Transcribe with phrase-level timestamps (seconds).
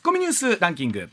[0.00, 1.10] ツッコミニュースランキング。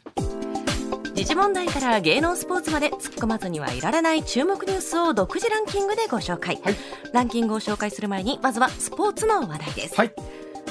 [1.14, 6.75] 時事問題から芸能スポーツまで突っ込まずにはいられない注目ニュースを独自ランキングでご紹介、はい。
[7.11, 10.13] ランキングを紹介する前にまずはスポーツの話題です、はい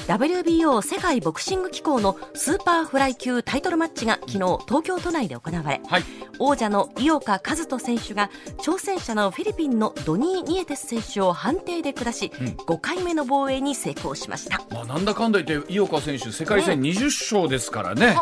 [0.07, 6.03] WBO 世界ボクシング機構のスーパーフライ級タイトルマッチが昨日東京都内で行われはい。
[6.39, 8.29] 王者の井岡一翔選手が
[8.59, 12.47] 挑戦者のフィリピンのドニー・ニエテス選手を判定で下し、うん。
[12.47, 14.61] 5回目の防衛に成功しました。
[14.69, 18.15] まあ、なんだかんだ言って井岡選手世界戦20勝ですからね、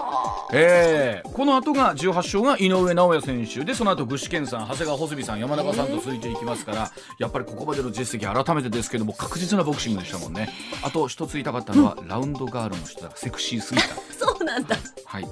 [0.51, 10.49] えーこの後が18勝が井上尚弥選手でその後具志堅さん長谷川穂積さん山中さんと続いていきますからやっぱりここまでの実績改めてですけども確実なボクシングでしたもんね。
[10.81, 13.87] あと一つ言いたかったのは、ラウンドガールの人がセクシーすぎた。
[14.17, 14.77] そうなんだ。
[15.05, 15.27] はい。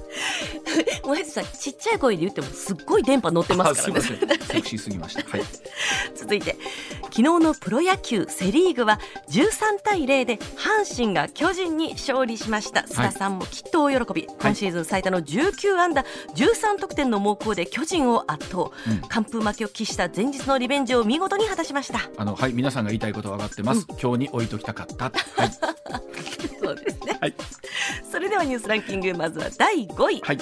[1.04, 3.98] もやしさんちっちゃい声で言ってもすっごい電波乗ってますからね。
[3.98, 4.38] あすいません。
[4.40, 5.28] セクシーすぎました。
[5.28, 5.42] はい。
[6.16, 6.56] 続いて
[7.04, 8.98] 昨日のプロ野球セ・リーグは
[9.30, 12.80] 13対0で阪神が巨人に勝利しました。
[12.82, 19.00] 須田さんもきっと大喜び、今シーズン最多の19安打13得点の猛攻で巨人を圧倒、うん。
[19.08, 22.00] 完封負けを喫した前日のリベンジを見事に果たしました。
[22.16, 25.04] あのはい皆さんが言いたいことは分かってます、今日に置いときたかった。
[25.04, 25.10] は
[25.44, 25.50] い
[26.60, 27.34] そうですね、はい。
[28.10, 30.38] それではニュースランキングまずは第5位、はい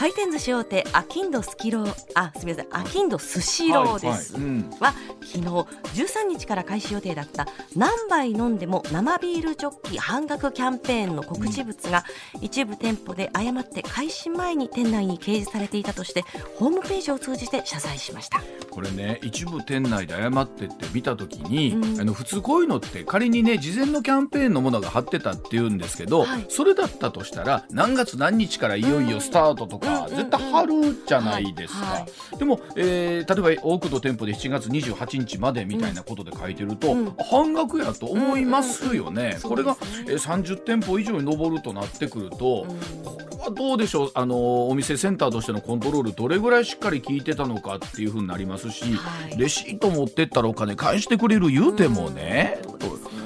[0.00, 4.50] 回転寿司大手アキンドスキローあすみませんアキンドスシローです、はいはい。
[4.50, 4.70] うん。
[4.80, 12.06] は昨日13日から開始予定だった何杯飲んでも生ビールジョッキ半額キャンペーンの告知物が
[12.40, 16.24] 一部店舗で誤って開始前に店内に掲示されていたとして
[16.56, 18.40] ホームページを通じて謝罪しました。
[18.70, 22.00] これね一部店内で誤ってって見た時に、うん。
[22.00, 26.46] あの普通こういうのって仮にね事前のキャンペーンのものが貼ってたっていうんですけど、はい。
[26.48, 30.74] それだったとしたら何月何日からいよいよスタートとか、うん絶対貼る
[31.06, 32.00] じゃないですか、はい
[32.32, 37.14] はでも、えー例えば多くの店舗で7月28日までみたいなことで書いてると、うん。
[37.30, 39.48] 半額やと思いますよね、うん。
[39.48, 42.78] これが、えー30店舗以上に上るとなってくると、うん。
[43.04, 44.10] これはどうでしょう？
[44.14, 49.38] あのお店センターとしてのコントロールどれぐらいしっかり効いてたのかっていうふうになりますし、はい。
[49.38, 52.58] レシート持ってったらお金返してくれる言うてもね。
[52.64, 53.19] うん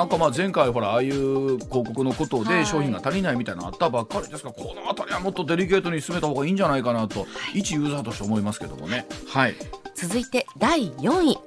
[0.00, 2.60] なんかまあ前回ほらああいう広告のことはい。
[2.60, 9.06] で商品が足りないみたいなのあったばっかりですからこの辺りはもっとデリケートに進めた方がいいんじゃないかなと一ユーザーとして思いますけどもね。
[9.28, 9.54] はい。
[9.94, 11.38] 続いて第4位。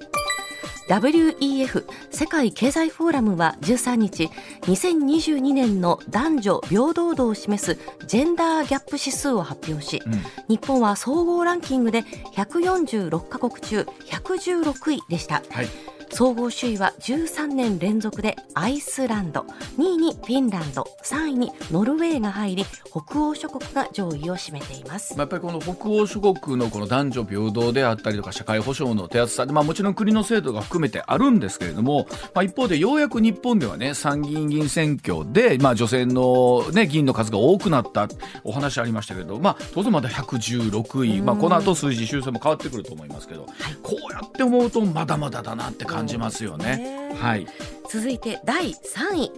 [0.87, 4.29] WEF 世界経済フォーラムは13日
[4.63, 10.21] 2022年の男女平等度を示すジェンダーギャップ指数を発表し、うん。
[10.47, 12.03] 日本は総合ランキングで
[12.35, 15.41] 146カ国中116位でした。
[15.49, 19.41] はい総合首位は13年連続でアイスランド
[19.79, 25.13] 2位にフィンランド3位にノルウェーが入り北欧諸国が上位を占めています。
[25.17, 38.07] まあやっぱりこの北欧諸国のこの男女平等であったりとか社会保障の手厚さで、まあ、もちろん国の制度が含めてあるんですけれども、まあ、一方でようやく日本ではね参議院議員選挙で、まあ、女性の、ね、議員の数が多くなった
[38.43, 43.47] お話ありましたけど、まあ、当然まだ116位、まあ、この後数字修正も変わってくると思いますけど、
[43.81, 46.77] こうやって思うとまだまだだなって感じますよね。
[46.77, 47.15] ね。
[47.15, 47.47] はい。
[47.89, 49.31] 続いて第3位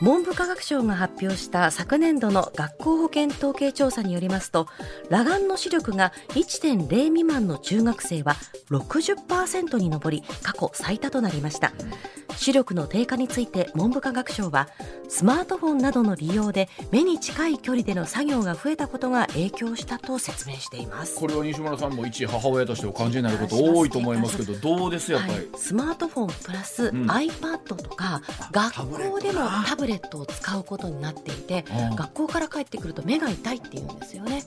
[0.00, 4.66] 文部科学省が発表した昨年度の学校保健統計調査によりますと
[5.10, 8.34] 裸眼の視力が1.0未満の中学生は
[8.70, 11.72] 60%に上り過去最多となりました。
[12.36, 14.68] 視力の低下について文部科学省は
[15.08, 21.16] スマートフォンなどの利用で目に近い距離での作業が増えたことが影響したと説明しています。
[21.16, 27.06] これは西村さんも一母親としてお感じになること多いと思いますけどどうですやっぱり、はい、スマートフォンプラス、ん。
[27.10, 31.96] iPad とか学校でもタブレットを使うことになっていてうん。
[31.96, 34.42] 学校から帰ってくると目が痛いって言うんですよね。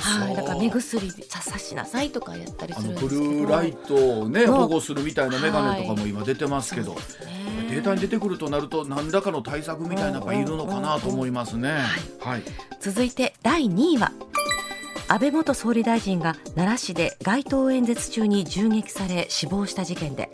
[0.00, 3.20] はい、だから目薬ささしなさいとかやったりするんですけど。
[3.20, 4.52] ブルーライトをねうん。
[4.54, 7.44] 保護するみたいなメガネとかも今出てますけど、そうですね。
[7.70, 11.78] データに出てくるとなると何らかの対策みたいなのがいるのかなと思いますね。
[12.20, 12.42] はい、
[12.80, 14.12] 続いて第2位は
[15.08, 20.30] 安倍元総理大臣が奈良市で街頭演説中に銃撃され死亡した事件で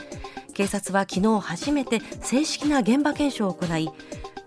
[0.51, 3.91] 警察は昨日初めて正式な現場検証を行い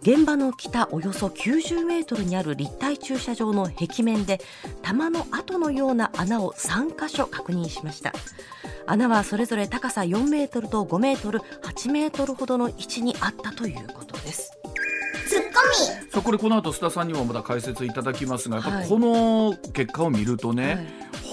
[0.01, 4.41] 現場の北およそ90メートルにある立体駐車場の壁面で
[4.81, 8.11] 弾の跡のような穴を3カ所確認しました。
[8.85, 14.62] 穴はそれぞれ高さ4メートルと5メートル8メートルほどの位置にあったということです。
[16.09, 18.83] さあこれこの後須田さんにもまた解説いただきますがやっはい。
[18.83, 20.85] ぱこの結果を見るとね、はい。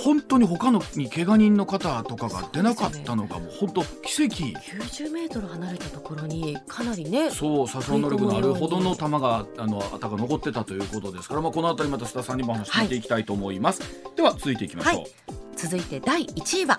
[0.05, 3.47] 本当に他のに怪我人の方とかが出なかったのがも。
[3.47, 4.37] う本当奇跡。
[4.59, 13.83] 90メートル離れたところにかなりねそう殺傷能力のあるほどの弾があの弾が残ってたということですから、まあ、この辺りまた須田さんにもお話聞いていきたいと思います、
[14.17, 15.11] では続いていきましょう、はい。
[15.57, 16.77] 続いて第1位は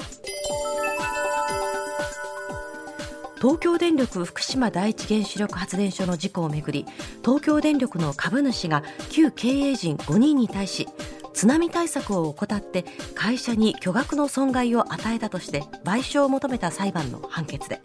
[3.42, 6.86] 東京電力福島第一原子力発電所の事故をめぐり
[7.26, 10.88] 東京電力の株主が旧経営陣5人に対し
[11.34, 12.86] 津波対策を怠って
[13.16, 17.82] 会社に巨額の損害を与えたとして賠償を求めた裁判の判決で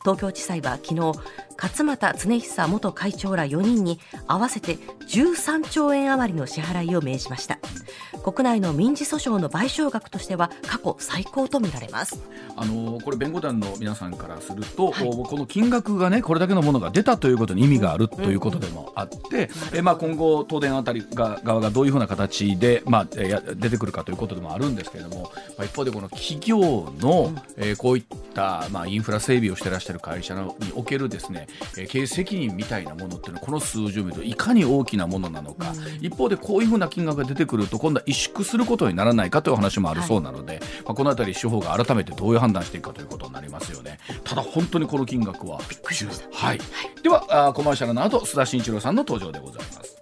[0.00, 1.12] 東京地裁は昨日
[1.60, 4.76] 勝俣恒久元会長ら4人に合わせて
[5.08, 7.58] 13兆円余りの支払いを命じました。
[8.22, 12.20] 国内の民事訴訟の賠償額としては過去最高とみられます。
[12.56, 28.04] あのこれ弁護団の皆さんからすると、はい、この金額がねこれだけのものが出たということに意味があるということでもあって、えまあ、今後東電あたりが側がどういうふうな形で、まあ、え出てくるかということでもあるんですけれども、まあ、一方でこの企業の、えー、こういっ
[28.34, 31.45] た、まあ、インフラ整備をしてらっしゃる会社におけるですね、
[31.76, 43.98] えー、経営責任みたいなものっていうのはこの数字を見るといかに大きなものなのか、一方でこういうふうな金額が出てくると今度は萎縮することにならないかという話もあるそうなので、はい、まあ、この辺り司法が改めてどういう判断していくかということになりますよね。
[44.24, 49.96] ただ本当にこの金額はびっくりしました、はい、はい、ではあコマーシャルの後須田慎一郎さんの登場でございます。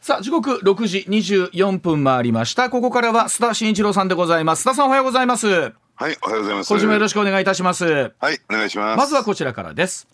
[0.00, 2.70] さあ時刻6時24分回りました。
[2.70, 4.62] ここからは須田慎一郎さんでございます。
[4.62, 6.68] 須田さんおはようございますはいおはようございます。
[6.68, 8.12] 今週もよろしくお願いいたします。
[8.18, 8.98] はいお願いします。
[8.98, 10.06] まずはこちらからです。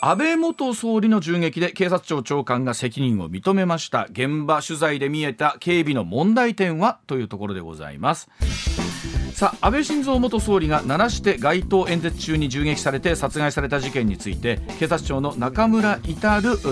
[0.00, 4.08] 安倍元総理の銃撃で警察庁長官が責任を認めました。
[4.10, 8.28] 現場取材で見えた警備の問題点はというところでございます
[9.34, 16.14] さあ安倍晋三元総理が奈良市で街頭演説中に銃撃されて殺害された事件について警察庁の中村至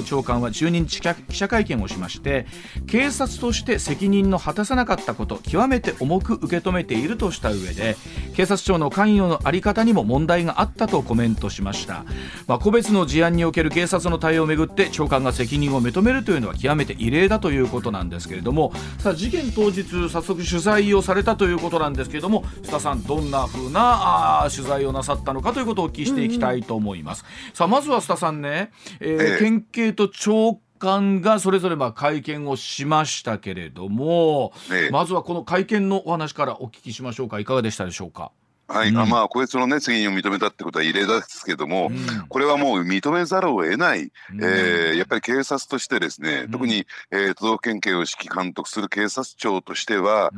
[0.04, 2.46] 長官は12日記者会見をしまして
[2.86, 7.96] 警察として責任の果たさなかったこと極めて重く受け止めているとした上で
[8.36, 12.04] 警察庁の関与の在り方にも問題があったとコメントしました、
[12.46, 27.24] まあ、個別の事案における警察の対応をめぐって長官が責任を認めるというのは極めて異例だということなんですけれどもさあ事件当日早速取材をされたということなんですけれども須田さんどんな風なあ取材をなさったのかということをお聞きしていきたいと思います。
[27.24, 28.70] うんうん、さあまずは須田さんね、
[29.00, 38.32] えー、ええ、県警と長官がそれぞれまあ会見をしましたけれども、ええ、まずはこの会見のお話からお聞きしましょうかいかがでしたでしょうか？
[38.68, 44.10] はい、うん、まあこいつのね責任を認めたってことは異例ですけども、うん、これはもう認めざるを得ない、うん、
[44.42, 50.30] えー、やっぱり警察としてですね、特に、えー、都道府県警を指揮監督する警察庁としては、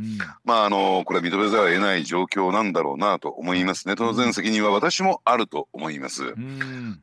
[0.44, 3.94] まああのこれは認めざるを得ない状況なんだろうなと思いますね。
[3.96, 6.34] 当然責任は私もあると思います。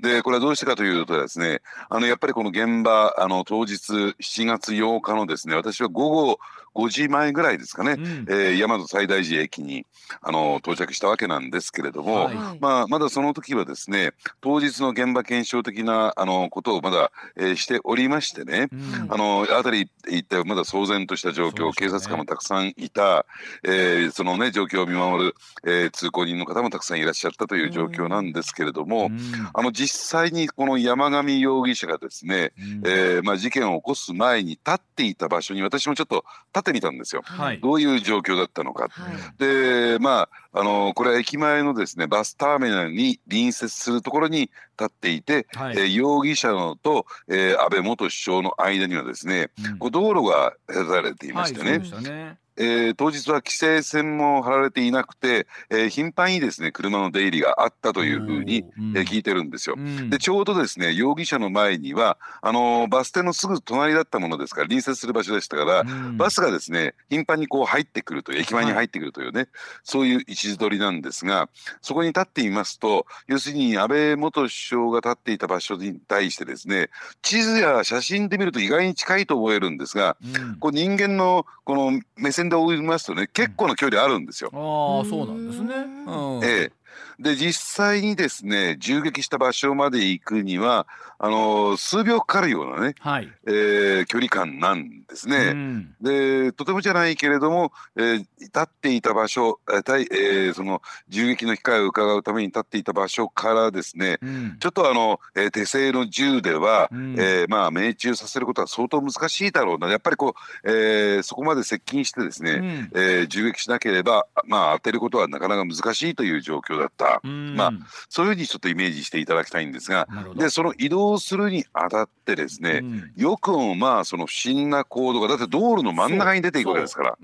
[0.01, 6.39] でこれはどうしてかというとですねあのやっぱりこの現場あの当日7月8日のですね私は午後
[6.75, 9.85] 5時前ぐらいですかね、うん、えー、大和西大寺駅に
[10.21, 23.25] あの到着したわけなんですけれども、はい、まあ、まだその時はですね当日の現場検証的なあのことをまだ、えー、しておりましてね、うん、あの辺り行ってまだ騒然とした状況、ね、警察官もたくさんいた、
[23.63, 25.35] えー、そのね状況を見守る、
[25.65, 29.19] えー、通行人の方もたくさんいらっしゃったという状況なんですけれども、うん、
[29.53, 38.87] あの実際にこの山上容疑者がですね、うん、えー、まあ、事件を起こす前に立っていた場所に私もちょっと立ってみたんですよ、はい、どういう状況だったのか。
[38.89, 44.51] はい、でまああのこれは駅前のですねバスターミナルに隣接するところに立
[44.85, 52.37] っていて、はい、えー、容疑者のと、えー、安倍元首相の間にはですね、うん、こう道路が隔たれていましてね。
[52.57, 58.65] えー、当日は規制線も張られていなくて、えー、頻繁にですね車の出入りがあったというふうに、
[58.95, 59.75] えー、聞いてるんですよ。
[59.77, 69.49] うん、でちょうどですね容疑者の前にはあのー、バス停のすぐ隣だったものですから隣接する場所でしたから、うん、バスがですね頻繁にこう入ってくるという駅前に入ってくるというね、はい、
[69.83, 71.49] そういう位置づ取りなんですが
[71.81, 76.89] そこに立ってみますと要するに安倍元首相が立っていた場所に対してですね
[77.21, 84.49] 地図や写真で見ると意外に近いと思えるんですが、うん、こう人間のこの目線で追いますとね結構な距離あるんですよ。
[84.53, 85.75] ああそうなんですね。
[86.07, 86.80] うん、ええ
[87.21, 90.87] で実際にですね銃撃した場所まで行くには
[91.19, 95.37] あの数秒かかるようなね、はい、えー、距離感なんですね。
[95.37, 109.89] うん、でとてもじゃないけれども、えー、立っていた場所、えーえー、その銃撃の機会を伺うために立っていた場所からですね、うん、ちょっとあの、えー、手製の銃では、うん、えー、まあ命中させることは相当難しいだろうな。
[109.89, 110.33] やっぱりこ
[110.65, 117.71] う、えー、そこまで接近してですね、うん、えー、銃撃しなければ、まあ、当てることはなかなか難しいという状況だった、まあ、
[118.09, 127.17] そういうふうにちょっとイメージしていただきたいんですがでその移動をするにあたってですね、うん、よくもまあその不審な行動がだって道路の真ん中に出ていくわけですから。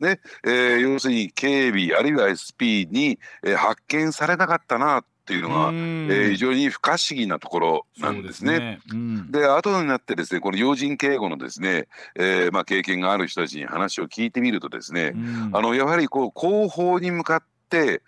[0.00, 0.20] ね。
[0.44, 8.52] えー、要するに警備あるいは SP に、えー、発見されなかったなっていうのが、えー、非常に不可思議なところなんですね。
[8.58, 8.80] で、ね。
[8.92, 17.42] うん、後になってですねこの要人警護のですね、えーまあ、経験がある人たちに話を聞いてみるとですね、うん、あのやはりこう後方に向かっ
[17.78, 18.00] え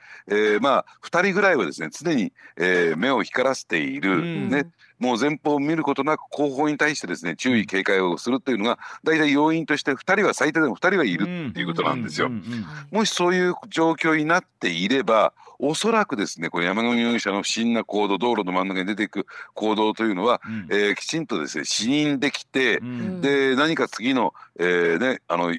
[0.57, 4.67] ー、まあ2人ぐらいはですね常に、えー、目を光らせている、うん、ね、
[4.99, 12.31] もう前方を見ることなく後方に対してですね注意警戒をするというのが大体要因として2人は最低でも2人はいるっていうことなんですよ。
[12.91, 25.55] もしそういう状況になっていればおそらくですねこれ山上容疑者の不審な行動道路の真ん中に出ていく行動というのは、うん、えー、きちんとですね死認できて、うん、で何か次の、えーね、あの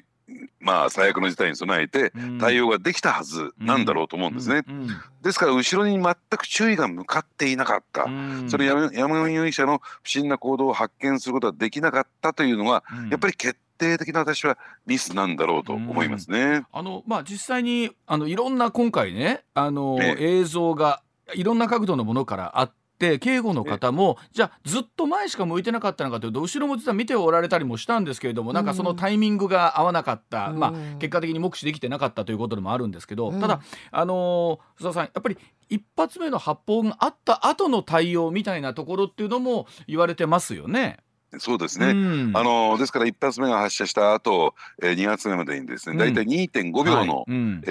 [0.60, 4.62] まあ最悪の事態に備えて対応ができたはずなんだろうと思うんですね。
[5.22, 8.06] ですから後ろに全く注意が向かっていなかった、
[8.48, 16.64] それ山上容疑者の不審な行動を発見することができなかったというのは、やっぱり決定的な私はミスなんだろうと思いますね。
[16.72, 21.02] あのまあ実際にあのいろんな今回ねあの、映像が
[21.34, 33.60] いろんな角度のものからあってって警護の方もじゃあずっと前しか向いてなかったのかというと後ろも実は見ておられたりもしたんですけれどもなんかそのタイミングが合わなかった、うん、まあ、結果的に目視できてなかったということでもあるんですけど、うん、ただ
[33.92, 35.38] あのー、須田さんやっぱり
[35.68, 40.98] 一発目の発砲があった後の対応みたいなところっていうのも言われてますよね。
[41.38, 41.94] そうですね、う
[42.30, 47.30] ん、あのですから一発目が発射した後、えー、2発目までにですね、大体2.5秒の、はい、え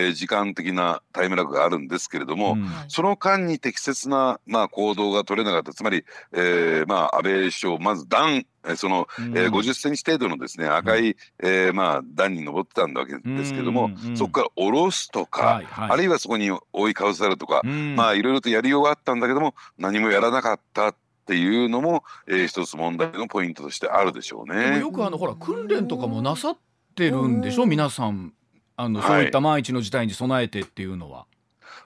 [0.10, 5.74] ー、時間的なタイムラグがあるんですけれども、うん、その間に適切な、まあ、行動が取れなかった。
[5.74, 8.46] つまり、えーまあ、安倍首相まず段
[8.76, 20.94] その、うん、えー、50センチ程度のですね赤い、えー、まあ段に登ってたんだわけですけども、うん、そこから下ろすとか、はいはい、あるいはそこに覆いかぶさるとか、まあいろいろとやりようがあったんだけども何もやらなかった
[21.28, 24.80] っていうのも、えー、一つ問題のポイントとしてあるでしょうね。
[24.80, 26.58] よくあのほら訓練とかもなさっ
[26.96, 27.66] てるんでしょ？
[27.66, 28.34] 皆さん
[28.78, 31.26] あの、そういった万一の事態に備えてっていうのは。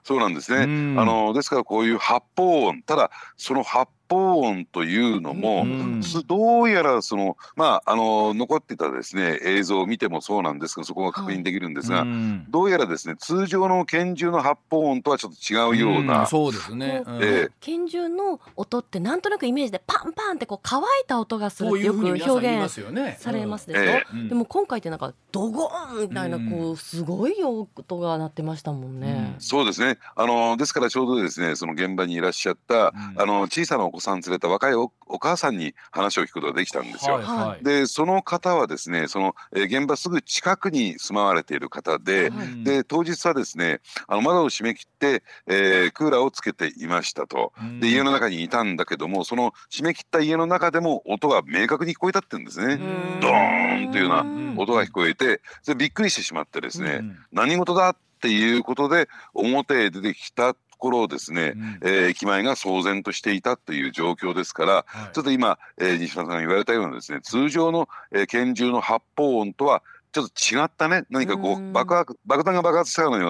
[0.04, 0.62] そうなんですね。
[1.00, 12.08] あのですからこういう発砲音ただその発砲音というのも、うん、どうやらそのまああの残ってたですね映像を見てもそうなんですがそこが確認できるんですが、はい、
[12.50, 22.72] どうやらですね通常の拳銃の発砲音とはちょっと違うような、うん、そうですね、えー、拳銃の音ってなんとなくイメージでパンパンってこう乾いた音がするってよく表現
[23.18, 37.14] されますでしょ、えー、でも今回ってなんかドゴーンみたいなこうすごい音が鳴ってましたもんね、そうですねあのですからちょうどですねその現場にいらっしゃった、あの小さなお子さん連れた若いお母さんに話を聞くことができたんですよ。
[37.14, 47.52] はいはい、でその方はですねその、えー、現場すぐ近くに住まわれている方ではい、で当日はですねあの窓を閉め切って、えー、クーラーをつけていましたと。
[47.80, 52.78] で家の中にいたんだけどもその閉め切った家の中でも音が明確に聞こえたって言うんですね。
[53.20, 73.28] ドーンというような音が聞こえてでびっくりしてしまってですね何事だっていうことで表へ出てきたころをですね、うん、えー、駅前が騒然としていたという状況ですから、はい、ちょっと今、えー、西村さんが言われたようなですね通常の、えー、拳銃の発砲音とはちょっと違ったね何かこう爆発爆弾が爆発したような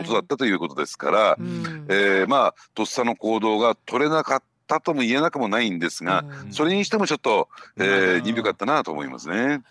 [0.00, 1.40] 音だったということですから、はいはい、
[1.88, 9.62] えー、まあとっさの行動が取れなかったとも言えなくもないんですが、それにしてもちょっと、えー、鈍かったなと思いますね。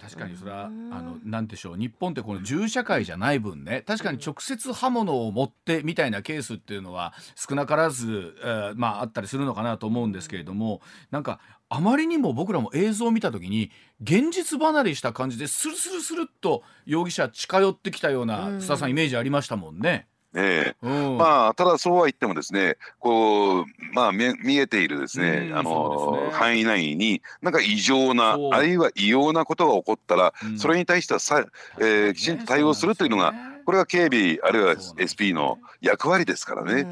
[0.00, 10.80] 確かにそれはあのなんでしょう日本ってこの銃社会じゃない分ね確かに直接刃物を持ってみたいなケースっていうのは少なからず、えー、まああったりするのかなと思うんですけれども
[11.10, 20.06] なんかあまりにも僕らも映像を見た時に現実離れした感じでスルスルスルっと容疑者近寄ってきたような須田さんイメージありましたもんね。
[20.40, 31.44] ええ、うん、まあただそうは言ってもですねこうまあ見見えているですね、うん、あの、ね、範囲内になんか異常なあるいは異様なことが起こったら、うん、それに対してはさ、
[31.80, 36.86] えー、きちんと対応するというのが、ね、これが警備あるいは SP の役割ですからね。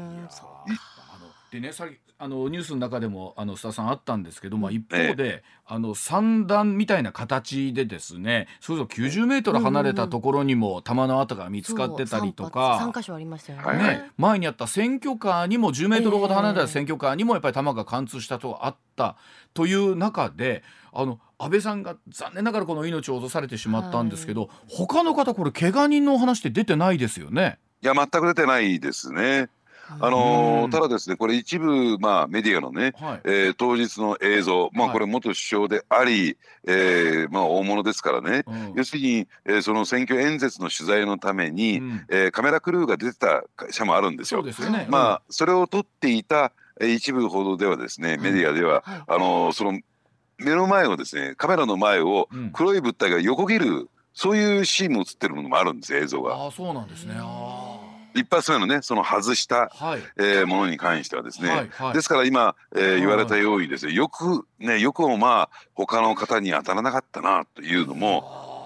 [1.51, 1.85] でねさ
[2.19, 19.15] あのニュースの中でもあの須田さんあったんですけど、まあ、一方で、ええ、あの散弾みたいな形でですねそれぞれ90メートル離れたところにも弾の跡が見つかってたりとか、3, 箇所ありましたよね、ね、前にあった選挙カーにも10メートルほど離れた選挙カーにもやっぱり弾が貫通したとあった
[19.53, 27.59] という中であの安倍さんが残念ながらこの命を落とされてしまったんですけど、はい、他の方これ怪我人の話って出てないですよね？
[27.83, 29.49] いや全く出てないですね。
[29.99, 44.43] あのー、ただですねこれ一部、まあ、メディアのね、はい、えー、当日の映像、まあ、これ元首相であり、はい、えー、まあ、大物ですからね、うん、要するに、えー、その選挙演説の取材のために、うん、えー、カメラクルーが出てた会社もあるんですよ。
[44.51, 49.79] すよね、まあ、それを撮っていた、え一部報道ではですねメディアでは、はい、あのその
[50.37, 56.45] 目の前をですねカメラの前を黒い物体が横切る、うん、そういうシーンも映ってるものもあるんです映像が。
[56.45, 57.15] あそうなんですね。
[57.17, 57.66] あ
[58.19, 68.57] 一発目のねその外した、はい、えー、ものに関してはですね、はいはい、ですから今、えー、言われたようにですねよくねよくもまあ他の方に当たらなかったなというのも。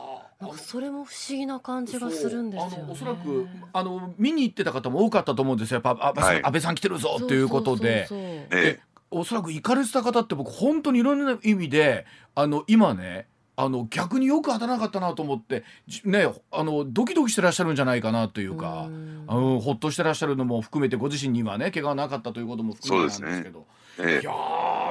[0.58, 5.82] それも不思議な感じがするんですよ、ね、あのおそらくあの見に行ってた方も多かったと思うんですよ。
[5.86, 8.82] やっぱ安倍さんはい、安倍さん来てるぞっていうことで。
[9.12, 15.64] おそらく行かれてた方って僕本当にいろんな意味であの今ねあの逆によく当たらなかったなと思って
[16.06, 18.88] ねあのドキドキしてらっしゃるんじゃないかなというか
[19.28, 23.66] あのほっとしてらっしゃるのも含めてご自身にはね怪我がなかったということも含めてなんですけど。
[24.00, 24.32] ええ、いや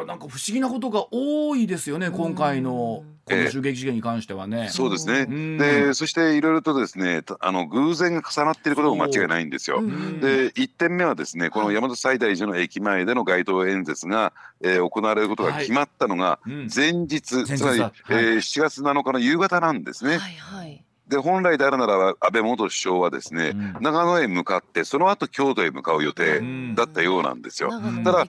[0.02, 4.66] ーなんか不思議なことが多いですよね今回のこの襲撃事件に関してはね。
[4.66, 5.26] え、そうですね、
[5.57, 9.80] でそしていろいろとですねあの偶然が重なっていることも間違いないんですよ。
[9.80, 20.19] で1点目はですねこの大和西大寺の駅前での街頭演説が、えー、行われることが決まったのが前日、はい、つまり、はい、えー、7月7日の夕方なんですね。
[20.19, 26.40] はいはいで本来であるならば安倍元首相はですね、うん、長野へ向かってその後京都へ向かう予定
[26.74, 27.70] だったようなんですよ。
[27.72, 28.24] うん、ただ、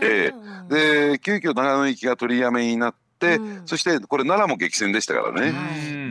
[0.00, 5.52] えー、で急遽長野行きが取りやめになって、うん、そしてこれ奈良も激戦でしたからね、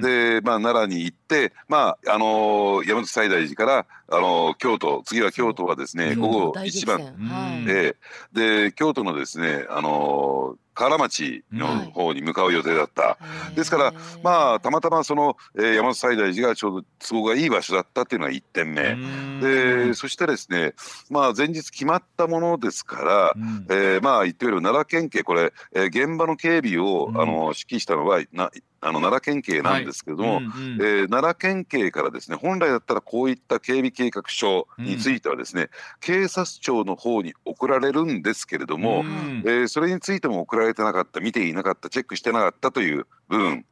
[0.03, 7.95] で、まあ、奈良に行って、まああのー、山本西大寺から、あのー、京都次は京都はですね午後一番、で
[8.33, 13.17] で京都のですね、あのー河原町の方に向かう予定だった、は
[13.51, 13.93] い、ですから
[14.23, 18.97] まあたまたまその、えー、山本西大寺がちょうど都合がいい場所だったっていうのが1点目。
[19.41, 20.73] でそしてですね
[21.09, 28.49] まあ前日決まったものですから、うん、えー、まあ言ってみれば奈良県警これ、えー、現場の警備を、あの指揮したのはな
[28.83, 30.43] あの奈良県警なんですけれども、はい。
[30.43, 35.69] うんうん、えー、奈良県警からですね本来だったらこういった警備計画書についてはですね、うん、
[36.01, 43.65] 警察庁の方に送られるんですけれども、うん、えー、それについても送られてなかった見ていなかったチェックしてなかったという部分、うん、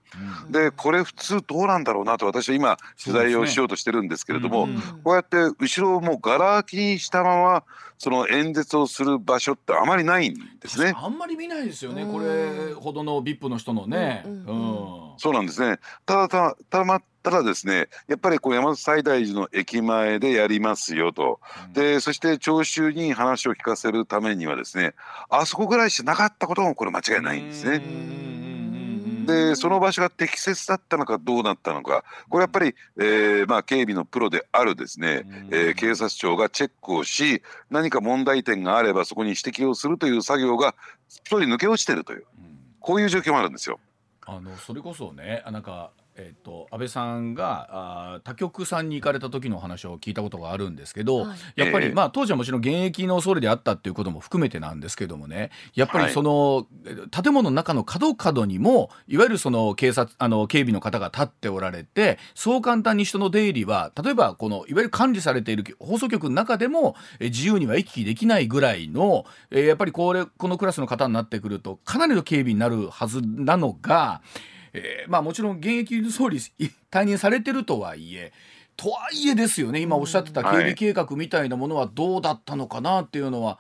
[0.50, 7.64] でこれ普通どうなんだろうなと私は今取材をしようとしてるんですけれども、ね、こうやって後ろをもうがら空きにしたまま
[7.98, 10.94] その演説をする場所ってあまりないんですね。
[10.96, 14.24] あんまり見ないですよね、これほどの VIP の人のね。
[15.18, 15.78] そうなんですね。
[16.06, 21.40] ただたたまただですねやっぱりこう山手西大寺の駅前でやりますよと、
[21.74, 24.96] でそして聴衆に話を聞かせるためにはですね
[25.30, 27.84] あそこぐらいしなかったこともこれ間違いないんですね。
[29.26, 32.04] でその場所が適切だったのかどうなったのか。
[32.30, 40.76] これやっぱり、えーまあ、警備のプロであるですね、えー、警察庁がチェックをし何か問題点があればそこに指摘をするという作業が
[41.08, 42.26] 一人抜け落ちてるという。
[42.80, 43.80] こういう状況もあるんですよ。
[44.26, 45.92] あのそれこそねなんか
[46.24, 74.22] えーと、安倍さんがあ他局さんに行かれた時の話を聞いたことがあるんですけど、はい、やっぱり、えー、まあ、当時はもちろん現役の総理であったっていうことも含めてなんですけどもねやっぱりその、はい、建物の中の角角にもいわゆるその警察あの警備の方が立っておられてそう簡単に人の出入りは例えばこのいわゆる管理されている放送局の中でもえ自由には行き来できないぐらいの、えー、やっぱりこれこのクラスの方になってくるとかなりの警備になるはずなのが。
[74.74, 76.38] えー、まあもちろん現役総理
[76.90, 78.32] 退任されてるとはいえ
[78.78, 83.60] とはいえですよね今おっしゃってた警備計画みたいなものはどうだったのかなっていうのは、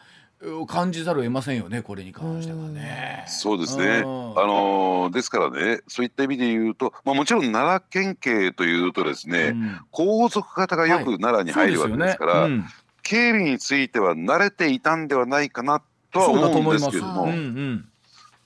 [0.67, 3.25] 感じざるを得ませんよねこれに関してはね。
[3.27, 3.99] そうですね。
[3.99, 12.65] あのー、ですからねそういった意味で言うと、まあ、もちろん奈良県警というとですね、うん、皇族方がよく奈良に入るわけですから、はいねうん、
[13.03, 17.23] 警備については慣れていたんではないかなとは思うんですけども。
[17.25, 17.90] うんうん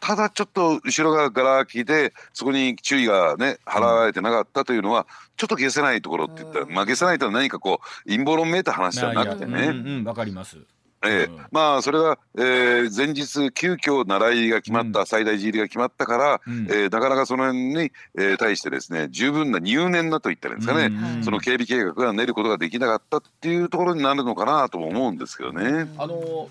[0.06, 9.54] ただちょっと後ろががら空きでそこに注意がね払われてなかったというのはちょっと消せないところって言ったら、まあ、消せないとは何かこう陰謀論めいた話じゃなくてね。
[9.54, 10.60] わ、うんうん、かります。
[11.08, 25.88] ええ、まあそれが、えー、前日急遽習いが決まった、うん、最大寺入りが決まったから、うん、えー、なかなかその辺に、えー、対してですね十分な入念なと言ったらいいんですかね、うんうん、その警備計画が練ることができなかったっていうところになるのかなとも思うんですけどね。
[25.98, 26.50] あの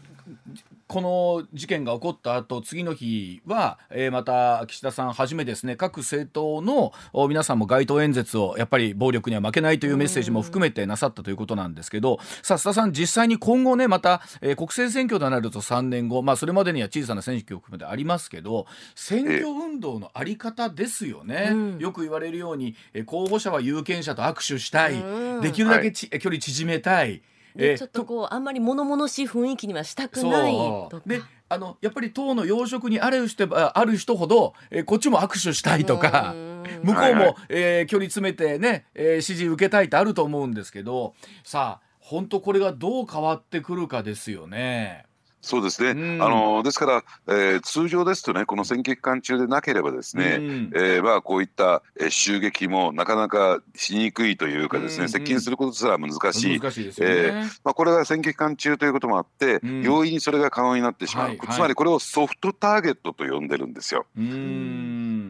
[0.94, 6.92] この事件が起こった後次の日は、えー、また岸田さんはじめですね各政党の
[7.26, 24.94] 皆さんも街頭演説をやっぱり暴力には負けないというメッセージも含めてなさったということなんですけどさあ須田さん実際に今後ねまた、えー、国政選挙となると3年後、まあ、それまでには小さな選挙を含めてありますけど選挙運動の在り方ですよね、うん、よく言われるように、えー、候補者は有権者と握手したい、
[25.42, 27.20] できるだけち、はい、距離縮めたい。
[27.56, 36.34] えー、ちょっとこうあんまり物々しい雰囲気にはしたくないとであのやっぱり党の要職にある人ある人ほど、えー、こっちも握手したいとか
[36.82, 41.14] 向こうも、はいはい、えー、距離詰めてね、えー、支持受けたいってあると思うんですけど
[41.44, 45.06] さあ本当これがどう変わってくるかですよね。
[45.44, 56.60] そうですね、うん、あのですから、えー、通常ですとねこの選挙期間中でなければですね、うん、えー、まあ、こういった、えー、襲撃もなかなかしにくいというかですね、うんうん、接近することすら難しい。
[56.60, 64.06] 難しいですね、えー、まあ、これが選挙期間中ということもあって、うん、容易にそれが可能になってしまう、はいはい、つまりこれをソフトターゲットと呼んでるんですよ。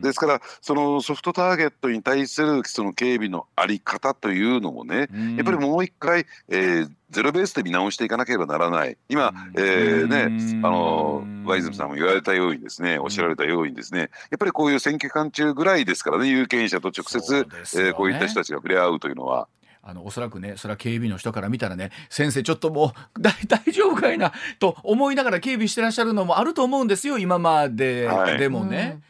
[0.04, 8.96] ですからそのソフトターゲットに対するその警備の在り方というのもね、やっぱりもう一回、えー、ゼロベースで見直していかなければならない。
[9.08, 17.46] 今、えー、ねあのワイズムさんも言われたようにですねおっしゃられたようにですねやっぱりこういう選挙期間中ぐらいですからね有権者と直接、ね。
[17.48, 19.48] えー、こういった人たちが触れ合うというのは。
[19.86, 23.34] あのおそらくねそれは警備の人から見たらね先生ちょっともう大
[23.70, 29.02] 丈夫かいなと思いながら警備してらっしゃるのもあると思うんですよ今まで、はい、でもね、うん、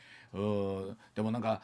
[1.15, 1.61] でもなんか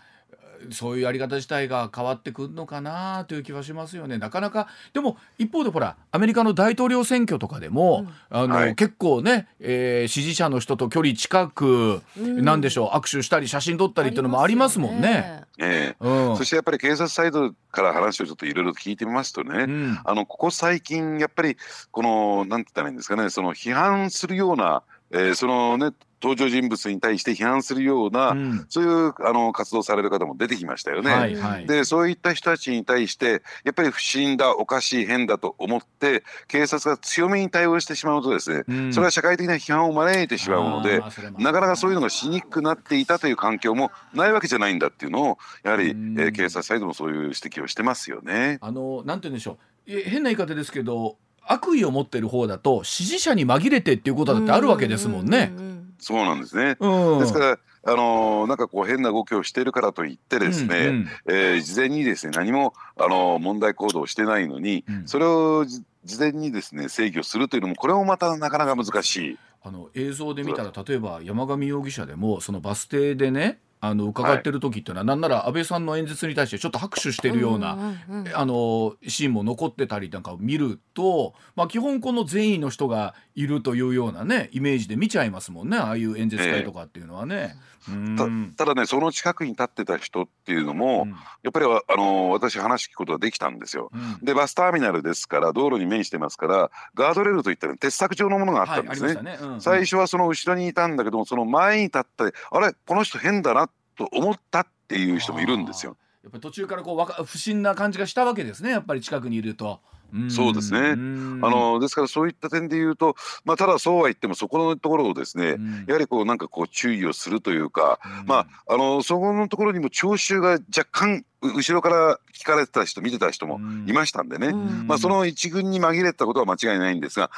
[0.70, 4.18] そういうやり方自体が変わってくるのかなという気はしますよね。
[4.18, 15.44] なかなかでも一方でほらアメリカの大統領選挙とかでも、うん、あの、はい、結構ね、えー、支持者の人と距離近く、うん、なんでしょう握手したり写真撮ったりっていうのもありますもんね。
[15.58, 16.04] ええ。
[16.04, 21.56] うん、そしてやっぱり警察サイドから話をちょっといろいろ聞いてみますとね、うん、あのここ最近やっぱり
[21.90, 25.90] このなんて言ったらいいんですかねその批判するようなえー、そのね
[26.22, 31.10] 登場人物に対して批判するような、うん、そういうあの活動される方も出てきましたよね。
[31.10, 41.00] はいはい、でそういった人たちに対してやっぱり不審だおかしい変だと思って警察が強めに対応してしまうとですね、うん、それは社会的な批判を招いてしまうので
[41.38, 48.58] なかなかそういうのがしにくくなっていたという環境もないわけじゃないんだっていうのをやはり、うん、えー、警察サイドもそういう指摘をしてますよね。
[48.60, 49.58] あのなんて言うんでしょう。
[49.86, 55.52] 変な言い方ですけど悪意を持ってる方だと支持者に紛れてっていうことだってあるわけですもんね。
[56.00, 56.76] そうなんですね。
[56.76, 69.38] ですからあのー、なんかこう変な動きをしているからといってですね、うんうん、えー、事前にですね何も、あのー、問題行動をしてないのに、うん、それを事前にですね制御するというのもこれもまたなかなか難しい。
[69.62, 77.96] あの映像で見たら例えば山上容疑者でもそのバス停でねあの伺ってる時っていうのは、はい、なんなら安倍さんの演説に対してちょっと拍手してるような、
[78.34, 87.56] あのシーンも残ってたりなんかを見ると、まあ、基本この善意の人がいるというようなねイメージで見ちゃいますもんねああいう演説会とかっていうのはね。
[87.88, 93.90] えー、たただねその近くに立ってた人っていうのも、うん、やっぱりあの私話聞くことができたんですよ。
[93.94, 99.14] うん、でバスターミナルですから道路に面してますからガードレールといったら鉄柵状のものがあったんですね。
[99.14, 99.38] はいね。
[99.40, 103.69] うんうん、最初はその後ろにいたんだけどもその前に立ってあれこの人変だな
[104.00, 105.94] と思ったっていう人もいるんですよ。
[106.22, 109.80] やっぱり途中からこうわか不審な感じがしたわけですねやっぱり近くにいると。
[110.28, 110.90] そうですね。
[110.90, 127.30] あのですからそういった点で言うと、まあただそうは言ってもそこのところをですね、やはりこうなんかこう注意をするというか、まああのそこのところにも聴衆が若干後ろから聞かれてた人見てた人もいましたんでね、まあ、その一軍に紛れたことは間違いないんですが、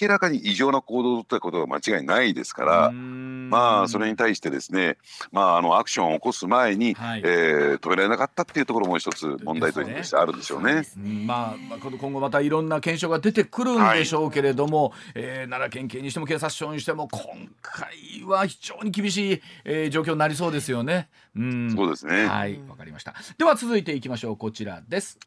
[0.00, 4.96] 明らかに異常な行動をとったことは間違いないですから、まあそれに対してですね、
[5.32, 10.82] まあ、あのアクションを起こす前に、はい、えー、止められなかったっていうところも一つ問題としてあるんでしょうね。
[11.26, 17.20] まあ、今後またいろんな検証が出てくるんでしょうけれども、はい、えー、奈良県警にしても警察庁にしても今
[17.62, 17.88] 回
[18.26, 21.08] は非常に厳しい、えー、状況になりそうですよね。
[21.36, 22.26] うん、そうですね。
[22.26, 23.14] はい、わかりました。
[23.38, 24.36] では続いていきましょう。
[24.36, 25.18] こちらです。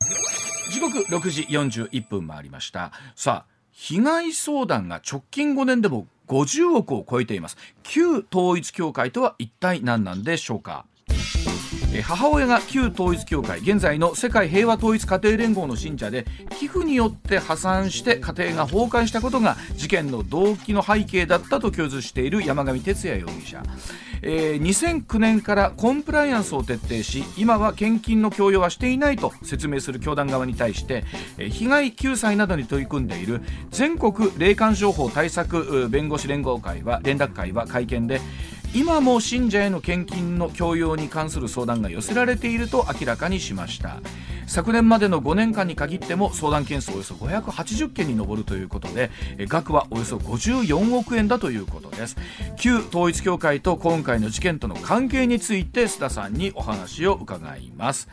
[0.71, 2.91] 時刻6時41分回りました。
[3.15, 7.57] さあ、被害相談が直近5年でも50億を超えています。
[7.83, 10.85] 旧統一教会とは一体何なんでしょうか？
[12.01, 16.25] 母親が旧統一教会現在の世界平和統一家庭連合の信者で
[16.57, 23.61] 寄付によって破産して家庭が崩壊したことが事件の動機の背景だったと供述している山上徹也容疑者、
[24.23, 31.03] えー、2009年からコンプライアンスを徹底し今は献金の強要はしていないと説明する教団側に対して、
[31.37, 38.21] えー、被害救済などに取り組んでいる全国霊感商法対策弁護士連合会は連絡会は会見で
[38.73, 43.99] 今も信者への献金の強要に関する相談が寄せられていると明らかにしました。
[44.53, 49.09] 昨年までの5年間に限っても相談件数およそ580件に上るということで
[49.47, 52.15] 額はおよそ54億円だということです。
[52.59, 58.07] 旧統一教会と今回の事件との関係について須田さんにお話を伺います。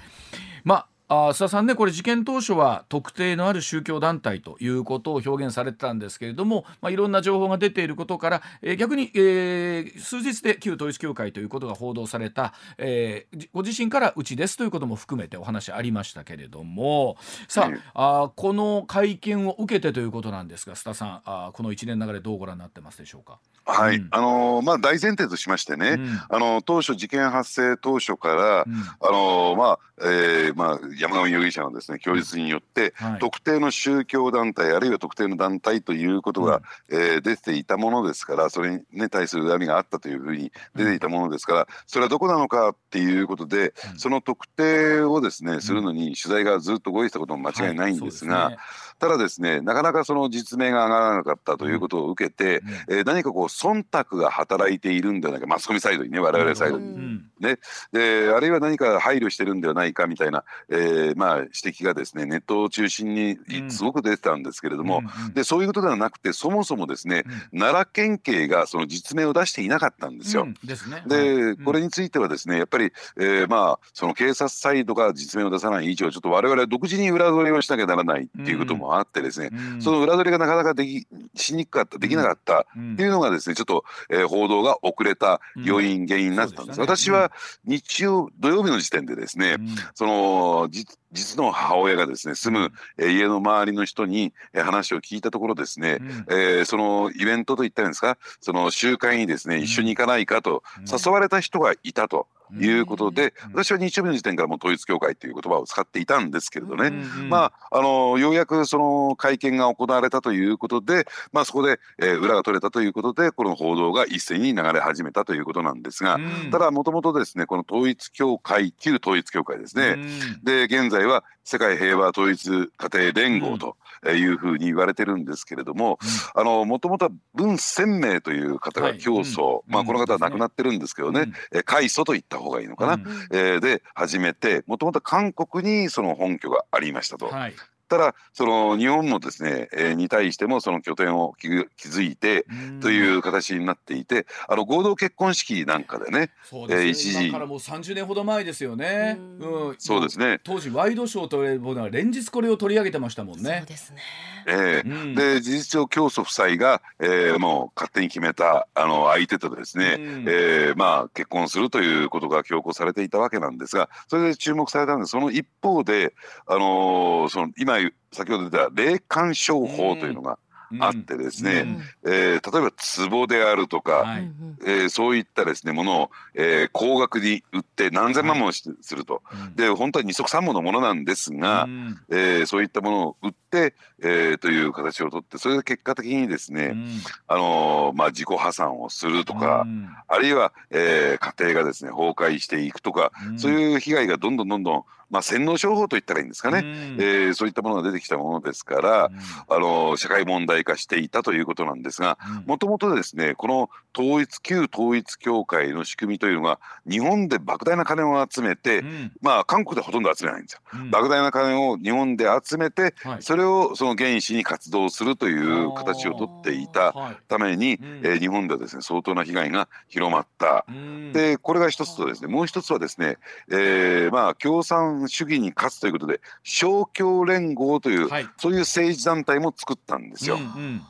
[0.64, 17.16] まああ須田さんねこれ事件当初は特定のある宗教団体ということを表現されてたんですけれども、まあ、いろんな情報が出ていることから、えー、逆に、えー、数日で旧統一教会ということが報道された、えー、ご自身からうちですということも含めてお話ありましたけれども
[17.48, 23.40] さあ,、あこの会見を受けてということなんですが須田さんあこの一年流れどうご覧になってますでしょうか？
[23.64, 48.36] はい、うん、あのー、まあ大前提としましてね、うん、あの当初事件発生当初から、うん、あのー、まあ、えー、まあ山上容疑者のですね供述によって、はい、特定の宗教団体あるいは特定の団体ということが、うん、えー、出ていたものですからそれに、ね、対する恨みがあったというふうに出ていたものですからそれはどこなのかっていうことで、その特定をですねするのに取材がずっと動いてたことも間違いないんですが。
[48.36, 48.58] はい
[49.00, 57.58] ただですねなかなかその実名が上がらなかったということを受けて、うん、えー、何かこう忖度が働いているんではないかマスコミサイドにね我々サイドに、うん、ね。
[57.92, 70.46] であるいは何か配慮してるんではないかみたいな、えー、まあ指摘がですねネットを中心にすごく出てたんですけれども、うん、でそういうことではなくてそもそもですね、奈良県警がその実名を出していなかったんですよ。
[70.64, 79.50] ですね、で、これについてはですねやっぱり、えー、まあその警察サイドが実名を出さない以上ちょっと我々独自に裏取りをしなきゃならないっていうこともあってですね、
[79.80, 86.80] その裏取りがなかなかできしにくかったできなかったっていうのがですねちょっと、えー、報道が遅れた要因、原因になったんです。
[86.80, 87.32] 私は
[87.64, 89.56] 日曜土曜日の時点でですね、
[89.94, 98.18] その実実の母親がですね住む、えー、家の周りの人に、えー、話を聞いたところですね、うん、えー、そのイベントといったんですか？
[98.40, 102.26] その集会にですね、一緒に行かないかと誘われた人がいたと。
[102.60, 106.90] いうことで、私は日曜日の時点からも統一教会という言葉を使っていたんですけれどね、
[107.28, 116.18] まああのようやくその会見が行われたということで、まあ、そこで、えー、裏が取れたということでこの報道が一斉に流れ始めたということなんですが、
[116.50, 119.96] ただもともとですねこの統一教会旧統一教会ですね、
[120.42, 123.76] で現在は世界平和統一家庭連合と
[124.08, 125.98] いうふうに言われてるんですけれども、
[126.34, 133.02] あのもともとは文鮮明という方が教祖、まあこの方は亡くなってるんですけどね、うん、開祖といった方がいいのかな、うん、
[133.32, 137.26] えー、で始めてもともと韓国にその本拠がありましたと。
[137.26, 137.54] はい
[137.90, 141.34] ただその日本もですね、えー、に対してもその拠点を
[141.76, 142.46] 築いて
[142.80, 147.32] という形になっていてあの合同結婚式なんかでねそうです、えー、一時。
[147.32, 149.18] からもう30年ほど前ですよね。
[149.40, 150.40] うん、そうですね。
[150.44, 153.58] 当時ワイドショーというものは連日これを取り上げてましたもんね。
[153.58, 154.00] そうですね
[154.46, 166.14] えー、うん、で事実上教祖夫妻が、えー、もう勝手に決めたあの相手とですね、うん、えー、まあ、結婚するということが強行されていたわけなんですがそれで注目されたんですその一方で、
[166.46, 167.78] あのー、その今
[168.12, 170.38] 先ほど出た霊感商法というのが
[170.78, 174.30] あってですね、うん、えー、例えば壺であるとか、はい、
[174.64, 186.88] えー、そういったですねものを、えー、高額に売って何千万もすると、はい、で本当は二足三門のものなんですが、うん、えー、そういったものを売って、えー、という形をとってそれで結果的にですね、うん、
[187.26, 189.66] あのー、まあ、自己破産をするとか、
[190.06, 196.66] あるいは、えー、家庭がですね崩壊していくとか、そういう被害がどんどんどんどんまあ、洗脳商法といったらいいんですかね、うん、
[197.00, 210.60] えー、そういったものが出てきたものですから、うん、あの社会問題化していたということなんですがもともとですねこの統一旧統一教会の仕組みというのが日本で莫大な金を集めて、うん、まあ韓国でほとんど集めないんですよ。
[210.90, 216.94] 莫大な金を日本で集めて、はい、それをその原資に活動するという形をとっていた
[217.28, 220.64] ために、はい、えー、日本ではですね相当な被害が広まった。
[221.12, 223.18] でこれが一つとですねもう一つはですね、
[223.50, 230.36] えー、まあ共産主義に勝つということで勝共連合という、はい、そういう政治団体も作ったんですよ。
[230.36, 230.82] うんうん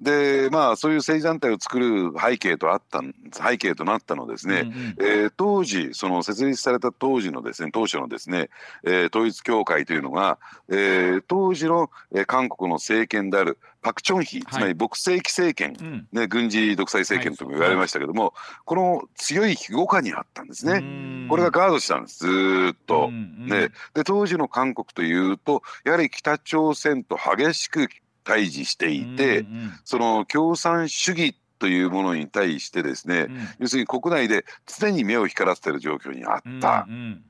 [0.00, 3.00] でまあそういう政治団体を作る背景とあった
[3.32, 8.50] 背景となったのですね、うんうん、えー、当時その設立された当時のですね当初のですね、
[8.84, 18.32] えー、統一教会というのが、えー、当時の、えー、韓国の政権であるパク・チョンヒ、つまり牧政期政権、はい、ね、軍事独裁政権とも言われましたけども、はい、
[18.64, 21.28] この強い庇護下にあったんですね。
[21.28, 23.12] これがガードしたんですずっと。
[23.12, 27.88] ね、で当時の韓国というとやはり北朝鮮と激しく
[28.26, 36.84] 対峙していて、うんうん、その共産主義というものに対してですね、うん、要するに国内で常に目を光らせている状況にあった。
[36.88, 37.22] うんうん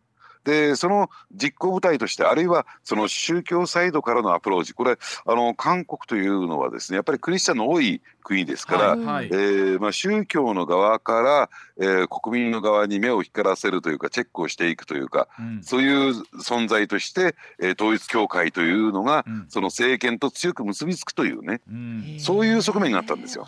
[0.47, 4.73] でその実行部隊としてあるいはその宗教サイドからのアプローチ。
[4.73, 9.05] これあの韓国というのはですねやっぱりクリスチャンの多い国ですから、はい。
[9.05, 23.47] はい、えー、まあ、宗教の側から、えー、国民の側に目を光らせるというかチェックをしていくというか、うん、そういう存在として、えー、統一教会というのが、うん、その政権と強く結びつくというね、うん、そういう側面があったんですよ。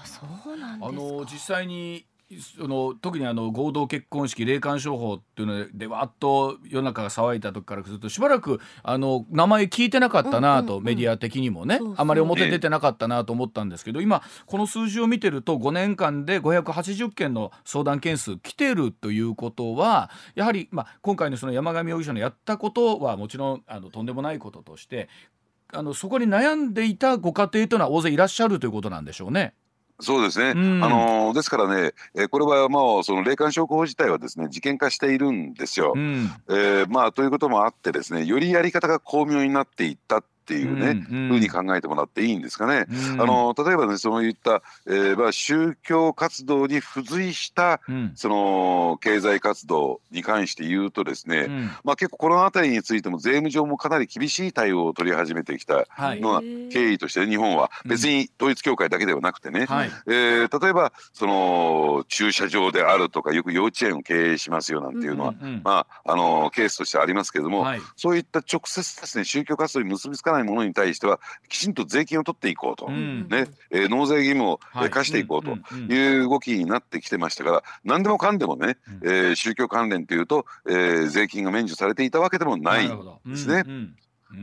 [0.80, 2.06] あの実際に
[2.58, 25.08] その特にあの合同結婚式霊感商法っていうのでわっと世の中が騒いだ時からするとしばらくあの名前聞いてなかったなと、メディア的にもねあまり表出てなかったなと思ったんですけど今この数字を見てると5年間で580件の相談件数来てるということはやはり、まあ、今回のその山上容疑者のやったことはもちろんあのとんでもないこととして
[25.72, 29.54] あのそこに悩んでいたご家庭というのは大勢いらっしゃるということなんでしょうね。
[30.00, 35.92] そうですね、うん、あのですからね、えー、これはもうその霊感商法自体はですね事件化しているんですよ。
[35.96, 42.86] うん、えー、まあ、ということもあってですねよりやり方が巧妙になっていったっっていうね、うん、ふうに考えてもらっていいんですかね。
[43.12, 51.48] うん、あの例えばねそういった、えーまあ、宗教活動に付随した、うん、その経済活動に関して言うとですね、
[51.84, 57.70] まあ、結構この辺りについても税務上もかなり厳しい対応を取り始めてきたのは経緯として日本は。
[57.84, 73.46] 別に統一教会だけではなくてね、はい、えー、例えばその駐車場であるとかよく幼稚園を経営しますよなんていうのは、うんうん、まあ、あのケースとしてありますけれども、はい、そういった直接ですね宗教活動に結びつかないものに対してはきちんと税金を取っていこうと、うん、ね。
[73.70, 82.90] えー、納税義務を課していこうという動きになってきてましたから、何でもかんでもね、えー、宗教関連というと、えー、税金が免除されていたわけでもないん
[83.26, 83.64] ですね。
[83.66, 83.72] うん。
[83.72, 83.94] うん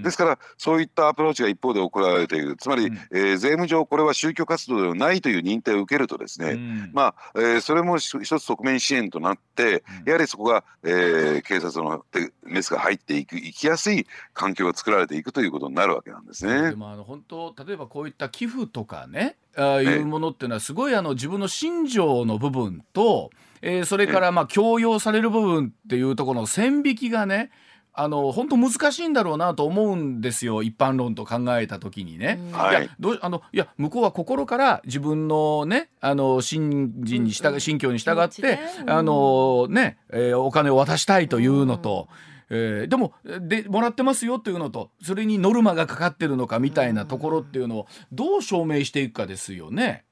[0.03, 2.55] ですからそういったアプローチが一方で行われている。
[2.57, 12.03] つまり、うん、えー、税務上これは宗教活動ではないという認定を受けるとですね、うん、まあ、えー、それも一つ側面支援となって、やはりそこが、えー、警察の
[12.43, 16.71] メスが入っていく行きやすい環境が作られていくということになるわけなんですね。
[16.71, 23.29] でもあの本当例えばこういった寄付とかねあいうものっていうのはすごいあの自分の信条の部分と、
[23.61, 27.51] えー、それからまあ強要される部分っていうところの線引きがね
[27.97, 32.39] あの本当難しいんだろうなと思うんですよ一般論と考えた時にね。
[32.51, 42.07] いやどあのいや向こうは心から自分のねあの信心に従信教に従って、あのね、えー、お金を渡したいというのと。
[42.49, 50.04] えー、でもでもらってますよというのとそれにノルマがかかってるのかみたいなところっていうのをどう証明していくかですよね。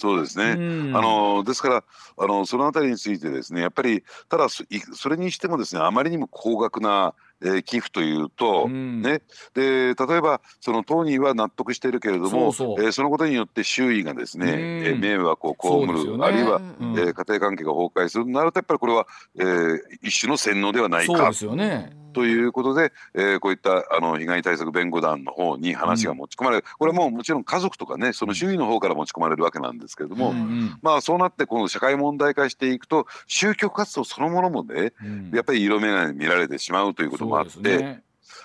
[0.00, 1.84] そうですね、うん、あのですから
[2.16, 4.64] あのそのあたりについてですねやっぱりただそ
[5.10, 9.22] れにしてもですねあまりにも高額なえー、寄付というと、うん、ね、
[9.54, 19.06] で例えばその当人は納得しているけれどもそえー、そのことによって周囲がですね、うん、えー、迷惑を被る、ね、あるいは、うん、えー、家庭関係が崩壊するとなるとやっぱりこれは、
[19.38, 21.16] えー、一種の洗脳ではないか。
[21.16, 22.00] そうですよね。
[22.12, 30.34] ということで、えー、こういったあの被害対策弁護団の方に話が持ち込まれる、これはもうもちろん家族とかねその周囲の方から持ち込まれるわけなんですけれども、
[30.82, 38.00] まあそうなってこの社会問題化していくと宗教活動そのものもね、うん、やっぱり色目が見られてしまうということもあって。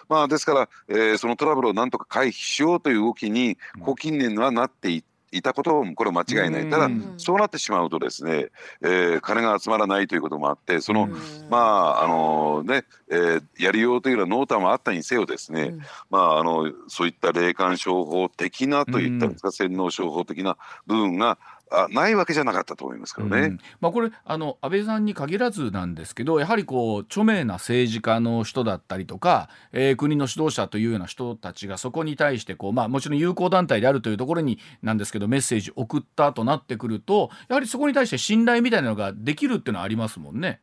[0.08, 5.16] まあ、ですから、えー、そのトラブルをなんとか回避しようという動きに、ここ近年はなっていって。
[5.38, 8.48] いたこともこれ間違いない、ただそうなってしまうとですね、
[8.82, 11.10] えー、金が集まらないということもあってその
[11.50, 15.76] まああのね、えー、やりようというような濃淡もあったにせよですね、
[16.10, 19.30] まああのそういった霊感商法的なといったん。
[19.32, 21.38] ですか、洗脳商法的な部分が
[21.72, 23.40] あないわけじゃなかったと思いますけどね。
[23.42, 40.60] うん、まあ、これあの安倍さんに限らずなんですけどやはりこう著名な政治家の人だったりとか、えー、国の指導者というような人たちがそこに対してこう、まあ、もちろん友好団体であるというところになんですけどメッセージ送ったとなってくるとやはりそこに対して信頼みたいなのができるっていうのはありますもんね。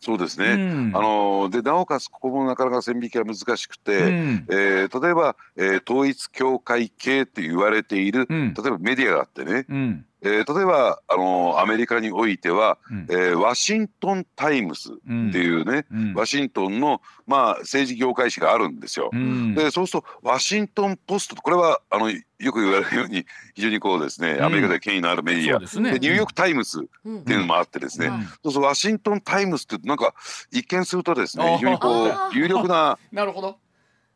[0.00, 19.10] そうですね、うん、あのでなおかつここもなかなか線引きが難しくて、うん、えー、例えば、えー、統一教会系って言われている、うん、例えばメディアがあってね、うんえー、例えば、あのー、アメリカにおいては、うん、えー、ワシントン・タイムズっていうね、うん、ワシントンの、まあ、政治業界誌があるんですよ。
[19.12, 28.10] うん、でそうするとワシントン・ポストこれはあのよく言われるように非常にこうですね、アメリカで権威のあるメディア、で、ね、ニューヨーク・タイムズっていうのもあってですね、
[28.42, 30.14] そうそうワシントン・タイムズってなんか
[30.50, 33.58] 一見するとですね非常にこう有力な なるほど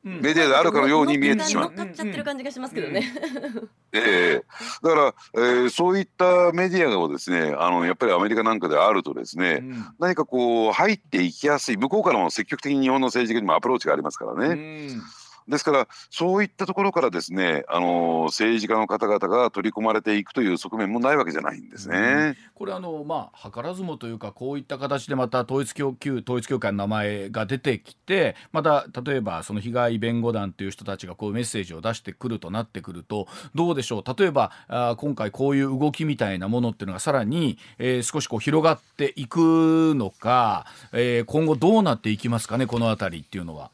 [0.04, 1.72] メディアであるかのように見えてしまう。
[1.74, 3.02] 乗っかっちゃってる感じがしますけどね。
[3.92, 4.44] ええ
[4.82, 14.90] だから、えー、そういったメディアがですねあのやっぱりアメリカなんかであるとですね、うん、何かこう入っていきやすい向こうからも積極的に日本の政治家にもアプローチがありますからね。
[14.92, 15.02] うん
[15.48, 22.36] ですからそういったところからですねあの政治家の方々が取り込まれていくという側面もないわけじゃないんですね。
[22.54, 34.18] これあのまあ図らずもというかこういった形でまた統一教旧統一教会の名前が出てきてまた例えばその被害弁護団という人たちがこういうメッセージを出してくるとなってくるとどうでしょう？
[34.18, 43.70] 例えばあ今回こういう動きみたいなものっていうのがさらに、えー、少しこう広がっていくのか、えー、今後どうなっていきますかねこの辺りっていうのは。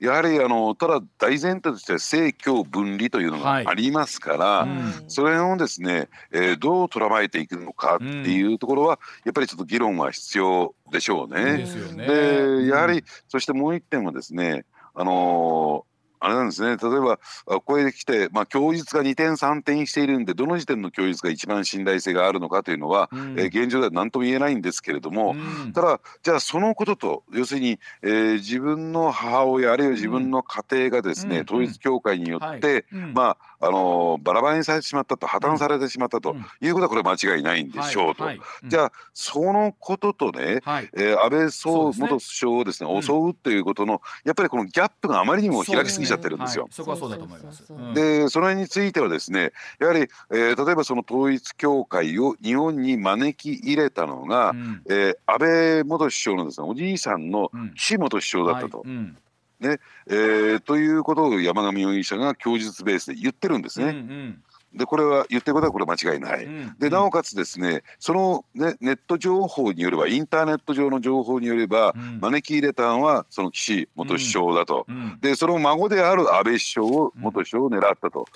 [0.00, 11.66] やはりあのただ大前提として政教分離というのがありますから、はいうん、それをですね、えー、どう捉まえていくのかっていうところは、やっぱりちょっと議論は必要でしょうね。
[11.96, 15.84] で、ね、やはり、そしてもう一点はですねあの
[16.20, 16.76] あれなんですね。
[16.76, 17.18] 例えば
[17.64, 38.38] これで来て、まあ、供述が2点3点しているんでどの時点の供述が一番信頼性があるのかというのは、うん、えー、現状では何とも言えないんですけれども、うん、ただじゃあそのことと要するに、えー、自分の母親あるいは自分の家庭がですね、うん、統一教会によって、はい、まああのバラバラにされてしまったと破綻されてしまったということはこれは間違いないんでしょうと、はい。
[38.38, 46.68] はい、じゃあそのこととね、はい、えー、安倍総、元首相をですね襲うということのやっぱりこのギャップがあまりにも開きすぎちゃってるんですよ。
[46.70, 47.64] そこはそうだと思います。
[47.94, 50.00] でそれについてはですねやはり、
[50.30, 58.78] えー、例えばその統一教会を日本に招き入れたのが、うん、えー、安倍元首相のですねおじいさんの岸元首相だったと。
[58.78, 59.16] はいうん
[59.60, 63.88] ねえー、ということを山上容疑者が供述ベースで言ってるんですね。
[63.88, 64.42] うんうん
[64.74, 66.44] でこれは言ってることはこれ間違いない。
[66.44, 78.26] うん、でなおかつですねその、ね、ネット情報によればインターネット上の情報によれば、うん、招き入れたのはその岸元首相だと、うん、でその孫である安倍首相を元首相を狙ったと、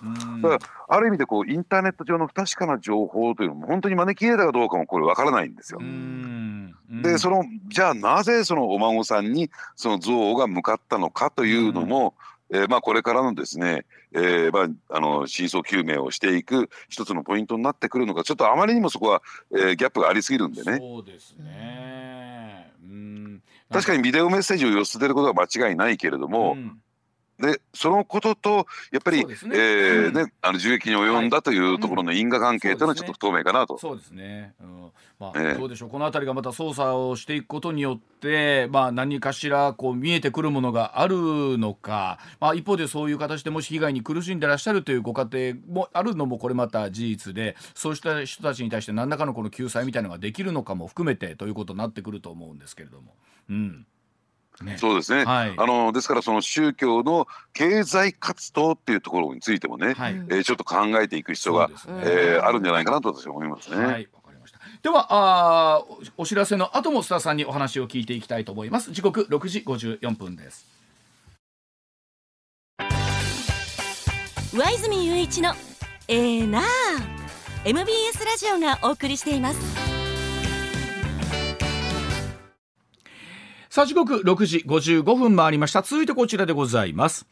[0.42, 5.80] だからある意味でこうインターネット上の不確かな情報というのも本当に招き入れたかどうかもこれわからないんですよ。
[7.02, 12.14] でそのじゃあなぜそのお孫さんにその憎悪が向かったのかというのも、
[12.50, 19.22] えー、まあこれからのですね、えー、まああの真相究明をしていく一つのポイントになってくるのかちょっとあまりにもそこは、
[19.52, 20.78] えー、ギャップがありすぎるんでね。
[20.78, 22.72] そうですね。
[22.82, 23.42] うん。
[23.70, 26.80] 確かにビデオメッセージを寄せてることは間違いないけれども、うん
[27.38, 29.34] でそのこととやっぱり、ね。
[29.52, 33.76] えー、ね、あの銃撃に及んだというところの因果関係というのはちょっと不透明かなと。
[33.76, 34.90] そうですね、うん。
[35.18, 35.88] まあ、えー、どうでしょう。
[35.90, 53.14] この辺りがまた捜査をしていくことによって、まあ、何かしらこう見えてくるものがあるのか、まあ、一方でそういう形でもし被害に苦しんでらっしゃるというご家庭もあるのもこれまた事実でそうした人たちに対して何らかのこの救済みたいなのができるのかも含めてということになってくると思うんですけれども。
[53.50, 53.86] うん
[54.62, 61.74] ね、そうですね、はい、あのですからその宗教の経済活動っていうところについてもね、はい、えー、ちょっと考えていく必要が、ね。
[62.04, 63.84] えー、あるんじゃないかなと私は思いますね。
[63.84, 64.08] はい。
[64.82, 65.84] ではあ
[66.18, 68.92] お知らせの後も須田さんにお話を聞いていきたいと思います。
[68.92, 70.66] 時刻6時54分です。
[74.52, 75.54] 上泉雄一の
[76.06, 76.60] えー、な
[77.64, 79.83] MBS ラジオがお送りしています
[83.74, 85.82] さあ時刻6時55分回りました。
[85.82, 87.26] 続いてこちらでございます。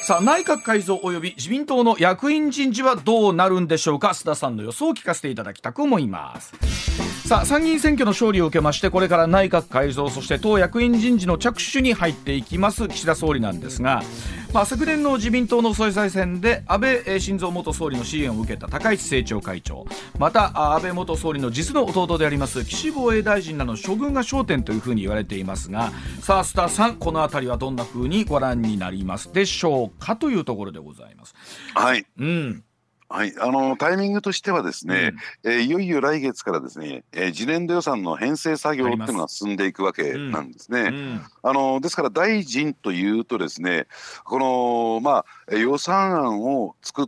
[0.00, 4.14] さあ内閣改造及び自民党の役員人事はどうなるんでしょうか？
[4.14, 6.54] 須田さんの予想を聞かせていただきたく思います。
[7.28, 14.02] さあ参議院選挙の勝利を受けましてこれから内閣改造そして党役員人事の着手に入っていきます岸田総理なんですが
[14.52, 19.86] まあ、昨年の自民党の総裁選で安倍晋三元総理の支援を受けた高市政調会長。
[20.18, 31.34] また安倍元総理の実の弟であります岸防衛大臣らの処遇が焦点というふうに言われていますがさあスターさんこの辺りはどんなふうにご覧になりますでしょうかというところでございます。
[31.74, 32.64] はい、うん
[33.10, 40.80] はい、あのタイミングとしてはですね、うん、えー、いよいよ来月からですね、えー、次年度予算の編成作業っていうのが進んでいくわけなんですね。
[40.80, 43.86] うんうん、あのですから大臣というとですね、
[44.24, 47.06] このまあ予算案を作っ、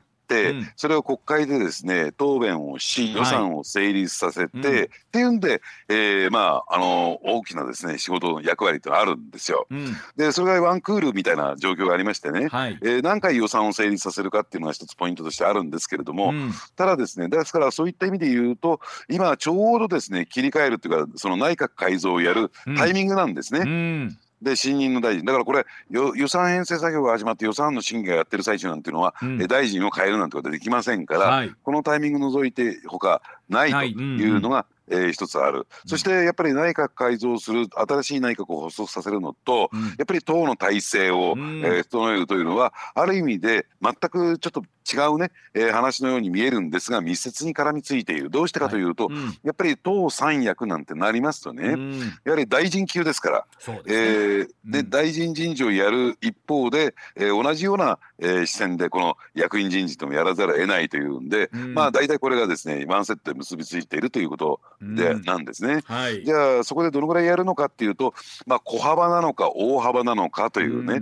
[0.53, 9.67] うん、それを国会でですね答弁をし予算を成立させて、はい、っていうんで、えー、まああの大きなですね仕事の役割ってあるんですよ。
[9.71, 24.11] うん、でそれがワンクールみたいな状況がありましてね、はい、えー、何回予算を成立させるかっていうのが一つポイントとしてあるんですけれども、うん、ただですねですからそういった意味で言うと今ちょうどですね切り替えるっていうかその内閣改造をやるタイミングなんですね。
[24.43, 25.25] うんで新任の大臣。
[25.25, 44.63] だからこれ予算編成作業が始まって予算案の審議がやってる最中なんていうのは、うん、大臣を変えるなんてことはできませんから、はい、このタイミング除いてほかないというのが、えー、一つある、そしてやっぱり内閣改造する新しい内閣を発足させるのと、うん、やっぱり党の体制を、うん、えー、整えるというのはある意味で全くちょっと
[44.93, 48.31] 違うね、えー、話のように見えるんですが密接に絡みついている。
[48.31, 49.17] どうしてかというと、はい。
[49.17, 68.15] うん、やっぱり党三役なんてなりますとね、うん、やはり大臣級ですから、ね、えー、で大臣人事をやる一方で、えー、同じような、えー、視線でこの役員人事ともやらざるを得ないというんで、うん、まあ大体これがですねワンセットで結びついているということで、なんですね、はい、じゃあそこでどのぐらいやるのかっていうと、
[68.47, 71.01] まあ、小幅なのか大幅なのかというね、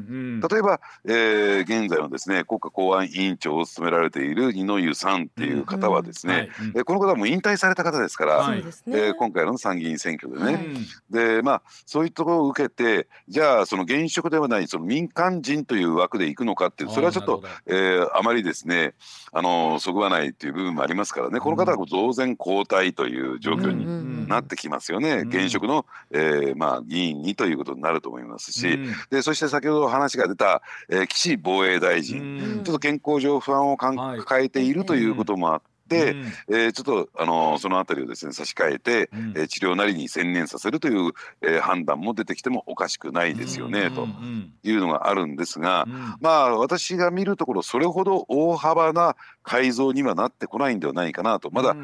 [0.49, 10.66] 例えば、えー、現在のですね国家公安委員長を務められている二之湯さんっていう方はですね、えこの方はもう引退された方ですから、はい、え今回の参議院選挙でね、
[11.10, 18.94] でまあそういうところを受けてじゃあその現職ではないその民間人という枠でいくのかっていうそれはちょっと、えー、あまりですね
[19.32, 21.40] あのそぐわないっていう部分もありますからね。
[21.40, 28.78] この方は増然交代という状況になってきますよね、現職の、えー、まあ議員にということになると思いますし、
[29.10, 35.68] でそして先ほど話が出た、えー、岸防衛大臣、ちょっと健康上不安を考抱えているということもあって。
[35.88, 41.12] で、うん、えー、ちょっとあのその辺りをですね差し替えて、うん、えー、治療なりに専念させるという、
[41.42, 44.06] えー、判断も出てきてもおかしくないですよね、うん、と
[44.62, 45.86] いうのがあるんですが、
[46.20, 51.50] まあ私が見るところそれほど大幅な改造にはなってこないんではないかなと。
[51.50, 51.74] まだ、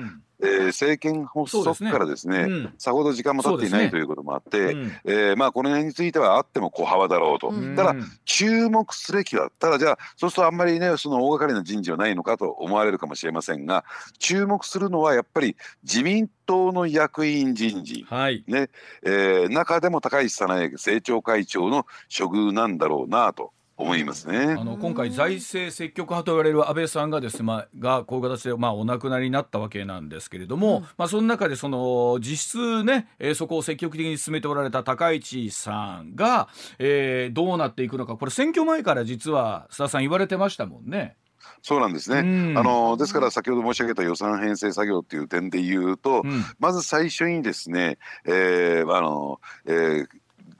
[0.42, 2.42] えー、政権発足からですね、ね。
[2.42, 13.84] うん、さほど時間も経っていない、ね、ということもあって、うん、えー、まあ、この辺についてはあっても小幅だろうと、うん、ただ注目すべきはただじゃあそうするとあんまりねその大掛かりな人事はないのかと思われるかもしれませんが
[14.18, 18.44] 注目するのはやっぱり自民党の役員人事、はい。
[18.46, 18.68] ね。
[19.02, 21.84] えー、中でも高市早苗政調会長の
[22.16, 23.52] 処遇なんだろうなと。
[23.76, 24.56] 思いますね。
[24.58, 36.48] あの今回、財政積極派と言われる安倍さんがです、まあ、がこういう形で、まあ、お亡くなりになったわけなんですけれども、うん、まあ、その中でその実質ね、えー、そこを積極的に進めておられた高市さんが、
[36.78, 38.16] えー、どうなっていくのか。
[38.16, 41.16] これ選挙前から実は須田さん言われてましたもんね。
[41.62, 50.06] そうなんですね、うん、あのですから先ほど申し上げた予算編成作業っていう点で言うと、うん、まず最初にですね、えーあのえー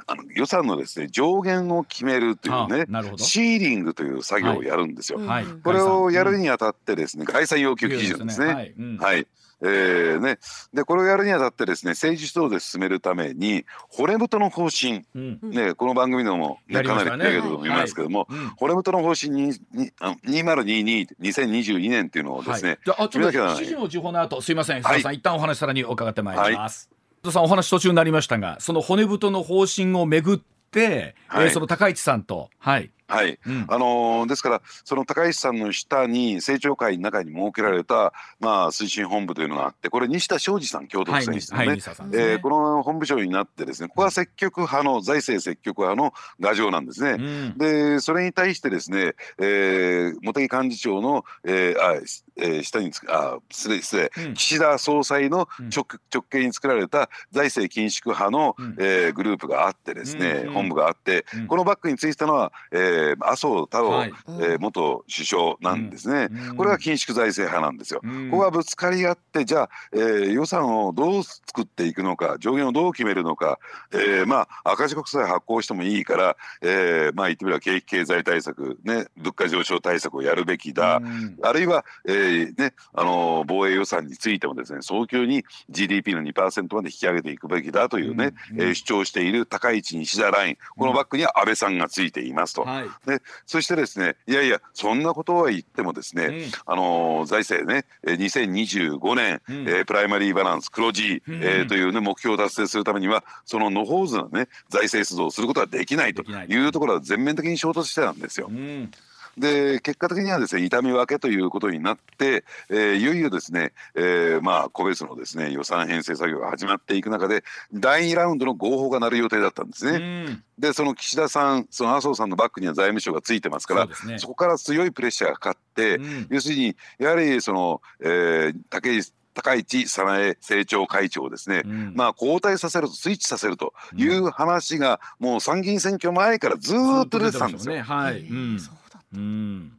[0.07, 2.87] あの予算のですね上限を決めるというね
[3.17, 5.19] シーリングという作業をやるんですよ。
[5.19, 8.55] はい、これをやるにあたってですね概算要求基準ですね。
[8.55, 9.27] はい、はい。
[9.63, 10.39] えーね、
[10.75, 18.39] でこれをやるにあたってですね政治主導で進めるために骨太の方針、うん、ね、この番組でも、ね、かなり取り上げたと思いますけども、はい。
[18.39, 19.93] はい、骨太の方針にに
[20.27, 26.91] 20222022年っていうのをですね、はい、じゃあちょっと7時の時報の後すいません、はい、さん一旦お話さらに伺ってまいります。
[27.25, 41.83] はいさんお話途中になりましたがその骨太の方針をめぐって、はい、えー、その高市さんとはいはい、うん、あのー、ですからその高市さんの下に政調会の中に設けられた、まあ、推進本部というのがあってこれ西田昌司さん京都府選出のね,、はいね。
[42.15, 47.11] えー、この本部長になってですねここは積極派の財政積極派の牙城なんですね。
[47.13, 47.17] う
[47.55, 51.95] ん、でそれに対してですね、えー、茂木幹事長の、えーあ
[52.37, 68.01] えー、下につあ失礼失礼、うん、岸田総裁の直,、直系に作られた財政緊縮派の、うん、えー、グループがあってですね、本部があって、このバックについたのは、えーえー、麻生太郎、はい、えー、元首相なんですね、うん、これが緊縮財政派なんですよ。
[68.03, 73.59] うん、ここがぶつかり合ってじゃあ、えー、予算をどう作っていくのか上限をどう決めるのか、
[73.93, 90.57] えー、まあ赤字国債発行してもいいから、えー、まあ言ってみれば景気経済対策ね物価上昇対策をやるべきだ、うん、あるいは、えー、ねあのー、防衛予算についてもですね早急に GDP の2%まで引き上げていくべきだというね、うん、えー、主張している高市西田ライン。
[90.77, 92.63] このバックには安倍さんがついていますと。
[92.63, 108.49] はいでそしてですねいやいやそんなことは言ってもですね、うん、あの財政ね2025年、うん、えー、プライマリーバランス黒字、うん、えー、というね目標を達成するためにはその野放図のね財政出動をすることはできないというところは全面的に衝突してたんですよ。
[108.51, 108.91] うん
[109.39, 120.43] で結果的にはですね痛み分けということになって、えー、いよいよですね、えー、まあ個別のですね予算編成作業が始まっていく中で第2ラウンドの合法が鳴る予定だったんですね。
[120.59, 129.03] でその岸田さんその麻生さんのバックには財務省がついてますからそ、ね,、こから強いプレッシャーがかかって、うん、要するにやはりその、えー、武井
[129.35, 137.75] 高市早苗政調会長をですね、うん、まあ交代させるとスイッチさせるという話が、もう参議院選挙前からずっと出てたんですよ。
[137.75, 137.83] ね。
[137.83, 138.59] はい、うん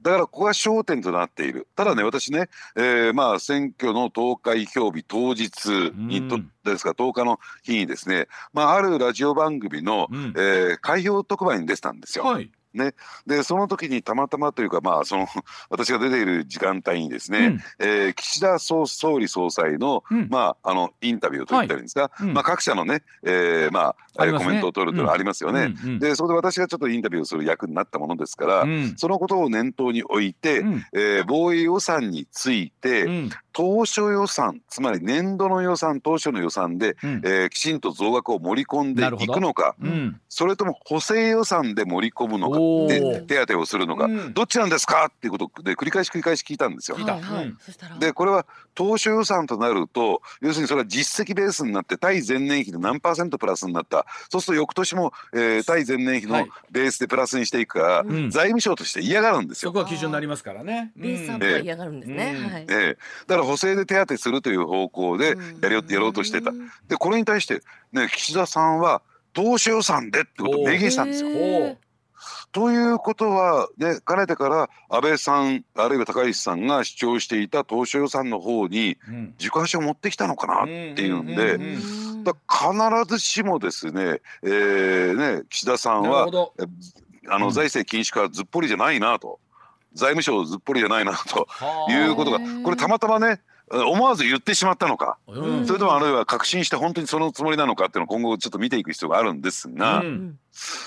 [0.02, 1.68] だからここが焦点となっている。
[1.76, 12.26] ただね私ね、えー、まあ選挙の投開票日当日にと、ですか10日の日にですね、まあ、あるラジオ番組の、うん、えー、開票特番に出てたんですよ。
[12.26, 12.94] はいね、
[13.26, 15.28] でその時にたまたまというか、まあ、その
[15.70, 22.24] 私が出ている時間帯にですね、うん、えー、岸田総総理総裁の,、まあ、あのインタビューと言ったらいいんですか、はい。
[22.24, 25.74] うん、まあ、各社のね、えーまあ、ね、コメントを取るというのはありますよね。
[25.86, 28.66] うん、でそれで私がちょっとインタビューする役になったものですから、
[28.98, 33.08] そのことを念頭に置いて、うん、えー、防衛予算について、
[33.52, 46.98] 当初予算つまり年度の予算当初の予算で、うん、えー、きちんと増額を盛り込んでいくのか、うん、それとも補正予算で盛り込むのかで手当をするのか、うん、どっちなんですかっていうことで繰り返し繰り返し聞いたんですよ。
[46.98, 47.54] はいはい、
[48.00, 54.06] でこれは当初予算となると要するにそれは実績ベースになって対前年比で何パーセントプラスになった。
[54.30, 59.70] そうすると翌年も、えー、対前年比のベースでプラスにしていくから、はい、財務省として嫌がるんですよ。
[59.70, 60.92] そこは基準になりますからね。
[60.96, 62.26] ベースアップは嫌がるんですね。
[62.52, 62.98] はい、えー、
[63.28, 66.52] だから補正で手当するという方向でやりやろうとしてた。
[66.88, 67.62] でこれに対して
[67.92, 69.02] ね岸田さんは
[69.34, 71.78] 当初予算でってことを明言したんですよ。
[72.56, 78.96] ということは、ね、かねてから安倍さんあるいは高市さんが主張していた当初予算の方に
[79.38, 81.58] 軸足を持ってきたのかなっていうんで、
[82.24, 86.30] だ必ずしもですね,、えー、ね岸田さんは
[87.28, 89.42] あの財政緊縮はずっぽりじゃないなと。
[89.94, 91.48] 財務省ずっぽりじゃないなと
[91.90, 93.40] いうことがこれたまたまね
[93.72, 100.40] 思わず言ってしまったのか、それともあるいは確信して本当にそのつもりなのかっていうのを今後ちょっと見ていく必要があるんですが、うん、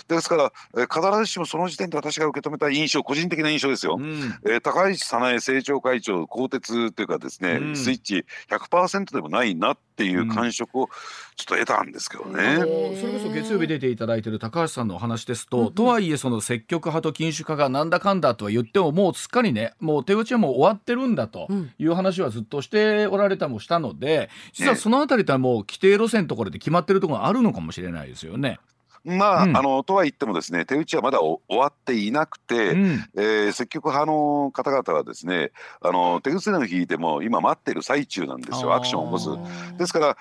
[0.08, 10.88] ですから、えー、必ずしもその時点で私が受け止めた印象個人的な印象ですよ、うん、えー、高市早苗政調会長更迭というかですね、うん、スイッチ100%でもないなっていう感触を
[11.36, 21.48] ちょっと得たんですけどね、うん、それこそ月曜日出ていただいている高橋さんのお話ですと、とはいえその積極派と禁酒派がなんだかんだとは言ってももうすっかりねもう手打ちはもう終わってるんだと
[21.78, 28.58] いう話はずっとしておられたもしたので実はそのあたりとはもう規定路線のところで決まってるところがあるのかもしれないですよね。
[29.04, 39.38] まあ、うん、あのとは言ってもですね手打ちはまだ終わっていなくて、うん、えー、積極派の方々はですねあの手薬の引いても今待ってる最中なんですよアクションを起こ
[39.72, 39.76] す。
[39.78, 40.14] ですからあ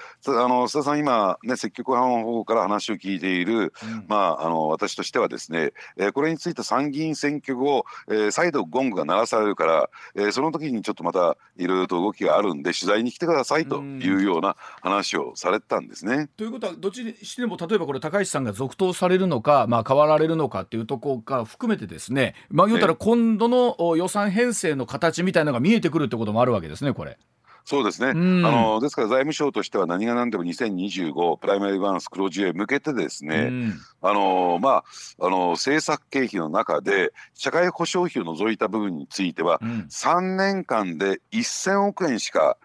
[0.47, 16.29] の須田さん今ね積極派の方から話を聞いている、うん、まああの私としてはですね、えー、これについて参議院選挙後、えー、再度ゴングが鳴らされるから、えー、その時にちょっとまたいろいろと動きがあるんで取材に来てくださいというような話をされてたんですね。
[16.37, 27.17] ということはどっちにしても例えばこれ高市さんが続投されるのか、まあ、変わられるのかっていうところが含めてですね、まあ、言うたら今度の予算編成の形みたいなのが見えてくるってこともあるわけですね、これ。
[27.67, 34.83] そうですね、うん、あのですから財務省としては何が何でも2025プライマリーバランス黒字へ向けてですね、うん、あのまあ、
[35.19, 42.55] あの政策経費の中で社会保障費を除いた部分については、うん、3年間で1000億円しか、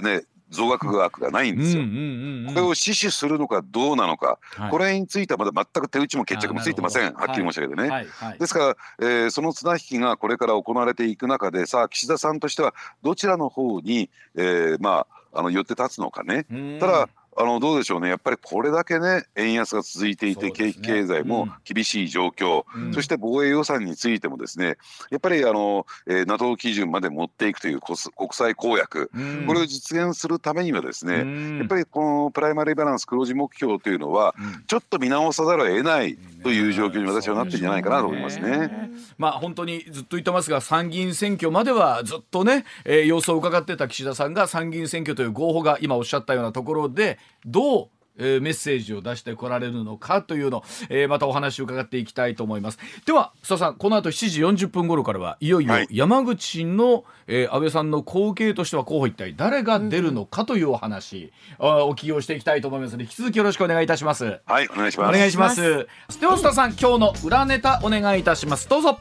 [0.00, 1.82] ね、増額額がないんですよ。
[1.82, 7.88] これを死守するのかどうなのか、はい、これについてはまだ全く手打ちも決着もついてません、はっきり申し上げてね。
[7.88, 16.46] はいはい、ですから、えー、その綱引きがこれから行われていく中で、さあ、岸田さんとしては、どちらの方に、えー、まあ、あの寄って立つのかね。
[16.80, 24.78] ただあのどうでしょうね、やっぱりこれだけね、円安が続いていて、景気経済も厳しい状況、うん、そして防衛予算についてもですね、
[25.10, 27.98] やっぱりあの、えー、NATO 基準まで持っていくという国
[28.32, 34.34] 際公約、うん、これを実現するためにはですね、うん、やっぱりこのプライマリーバランス黒字目標というのは、
[34.66, 38.90] ちょっと見直さざるを得ないという状況に私はなってるんじゃないかなと思いますね。
[39.18, 52.78] まあ本当にずっと言ってますが、参議院選挙まではずっとね、えー、様子を伺ってた岸田さんが参議院選挙という合法が今おっしゃったようなところで、どうえー、メッセージを出してこられるのかというのを、えー、またお話を伺っていきたいと思います。
[53.04, 64.40] では須田さんこの後7時40分頃からはいよいよ山口の、はい、えー、安倍さんの後継としては候補一体誰が出るのかというお話、うん、お聞きをしていきたいと思いますので引き続きよろしくお願いいたします。
[64.44, 65.08] はいお願いします。
[65.08, 65.60] お願いします。
[66.20, 68.68] では須田さん今日の裏ネタお願いいたします。
[68.68, 68.98] どうぞ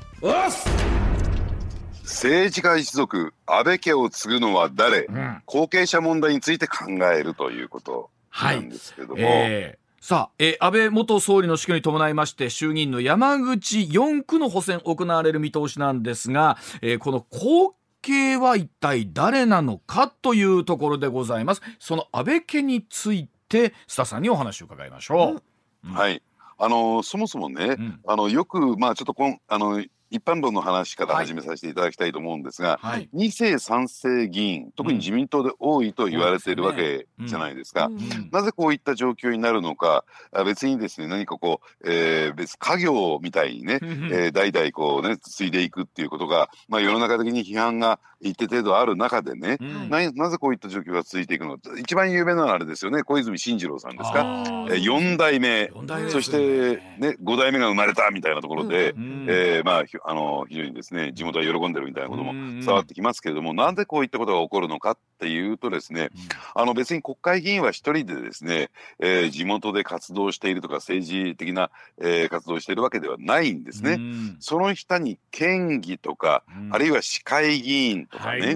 [2.05, 21.63] 政治家一族安倍家を継ぐのは誰、うん、後継者問題について考えるということなんですけども、はいえー、さあ、えー、安倍元総理の死去に伴いまして衆議院の山口4区の補選行われる見通しなんですが、えー、この後継は一体誰なのかというところでございます。
[21.79, 25.41] その安倍家について須田さんにお話を伺いましょ
[25.83, 26.21] う、うん、はい。
[26.57, 37.89] あのそもそもね、うん、あのよくまあちょっとこんあの一般論の話から始めさせていただきたいと思うんですが、はい、2世3世議員特に自民党で多いと言われているわけじゃないですか、
[38.31, 40.05] なぜこういった状況になるのか
[40.45, 51.71] 別にですね何かこう、えー、別家業みたいにね、えー、代々こうね継いでいくっていうことが、まあ、世の中的に批判が一定程度ある中でね、うん、ななぜこういった状況が続いていくのか。
[51.77, 55.71] 一番有名なのはあれですよね小泉進次郎さんですか、えー、4代目、ね、
[56.09, 68.69] そしてね5代目が生まれたみたいなところで、うん、えー、まああの非常にですね地元は喜んでるみたいなことも伝わってきますけれども、うん、なんでこういったことが起こるのかっていうとですね、うん、あの別に国会議員は一人でですね、
[68.99, 71.71] えー、地元で活動しているとか政治的な、
[72.01, 73.93] えー、活動しているわけではないんですね。
[73.93, 78.55] うん、その下に県議とか、あるいは市会議員とかね、はい、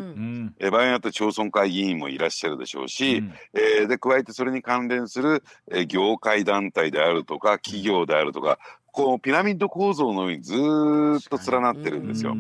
[0.59, 3.23] え場合によって町村会議員もいらっしゃるでしょうし、
[3.53, 8.59] えー、で加えてそれに関連する、えー、業界団体であるとか企業であるとか
[8.91, 10.57] こうピラミッド構造のようにずっ
[11.29, 12.35] と連なってるんですよ。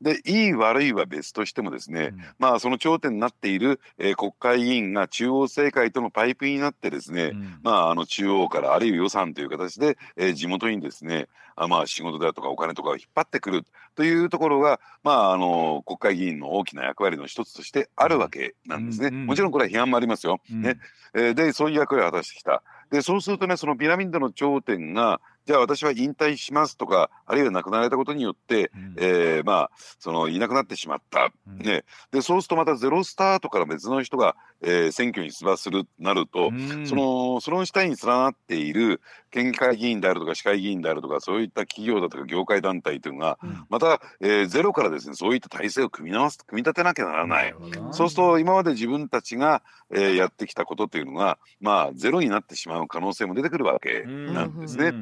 [0.00, 13.64] でいい悪いは別としてもですね、うん、まあその頂点になっている、えー、国会議員が中央政界とのパイプになってですね、うん、まああの中央からあるいは予算という形で、えー、地元にですねあまあ仕事だとかお金とかを引っ張ってくる
[13.96, 19.10] というところがまああの国会議員の大きな役割の一つとしてあるわけなんですね。
[19.10, 20.38] もちろんこれは批判もありますよ。
[20.48, 20.78] ね、
[21.14, 22.62] えー、でそういう役割を果たしてきた。
[22.90, 36.50] でそうするとねそのピラミッドの頂点がじゃあ私は引退しますとかあるいは亡くなられたことによって、うん、えー、まあそのいなくなってしまった、うん、ね、でそうするとまたゼロスタートから別の人が、えー、選挙に出馬するなると、
[36.84, 47.54] そのその下に連なっている県議会議員であるとか市会議員であるとかそういった企業だとか業界団体というのが、うん、また、えー、ゼロからですねそういった体制を組み直す組み立てなきゃならない。
[47.92, 49.62] そうすると今まで自分たちが、
[49.94, 54.92] えー、やってきたことというのがまあゼロになってしまう可能性も出てくるわけなんですね。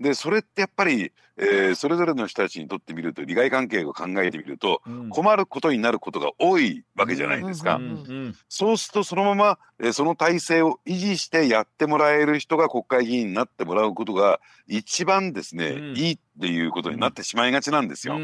[0.00, 7.80] でそれってやっぱり、えー、それぞれの人たちにとってみると利害関係を考えてみると、うん、困ることになることが多いわけじゃないですか。
[8.48, 18.18] そうするとそのまま、えー、その体制を維持してやってもらえる人が国会議員になってもらうことが一番ですね、うん、いいっていうことになってしまいがちなんですよ。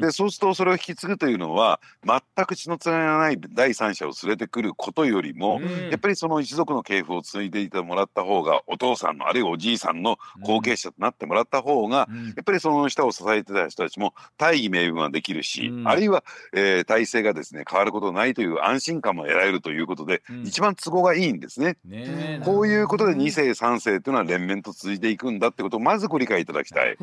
[0.00, 5.60] でそうするとそれを引き継ぐというのは全く血のつながらない第三者を連れてくることよりも、
[5.90, 21.76] やっぱりその一族の系譜を継いでいてもらった方がお父さんのあるいはおじいさんの後継者となってもらった方が、やっぱりその下を支えてた人たちも大義名分はできるし、あるいは、えー、体制がですね変わることないという安心感も得られるということで、一番都合がいいんですね。
[21.84, 26.96] ねこういうことで2世3世というのは連綿と続いていくんだってことをまずご理解いただきたい。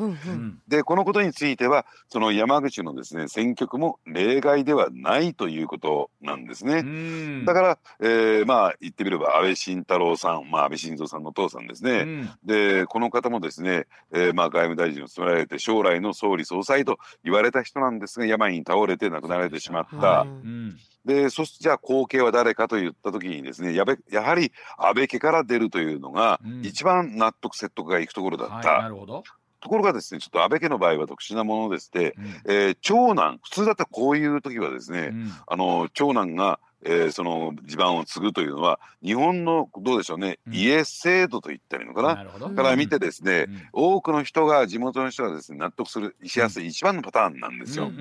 [0.68, 7.44] でこのことについてはその山口のですね選挙区も例外ではないということなんですね。
[7.44, 12.34] だから、えー、まあ言ってみれば安倍晋太郎さん、まあ、安倍晋三さんのお父さんですね。
[12.44, 20.26] でこの方もですね、えー、まあ外務大臣を務められて将来の総理総裁と言われた人なんですが病に倒れて亡くなられてしまった。
[21.04, 28.68] でそしてじゃあ後継は誰かと言った時にですねやべやはり安倍家から出るというのが一番納得説得がいくところだった。
[28.70, 29.24] はい、なるほど
[29.62, 42.50] ところがですねちょっと安倍家の場合は特殊なものでして、うん、えー、長男普通だったらこういう時はですね、うん、あの長男がえー、その地盤を継ぐというのは日本のどうでしょうね、うん、家制度と言ったらいいのかな？
[42.50, 47.92] から見てですね、うん、多くの人が地元の人がですね納得するしやすい一番のパターンなんですよ。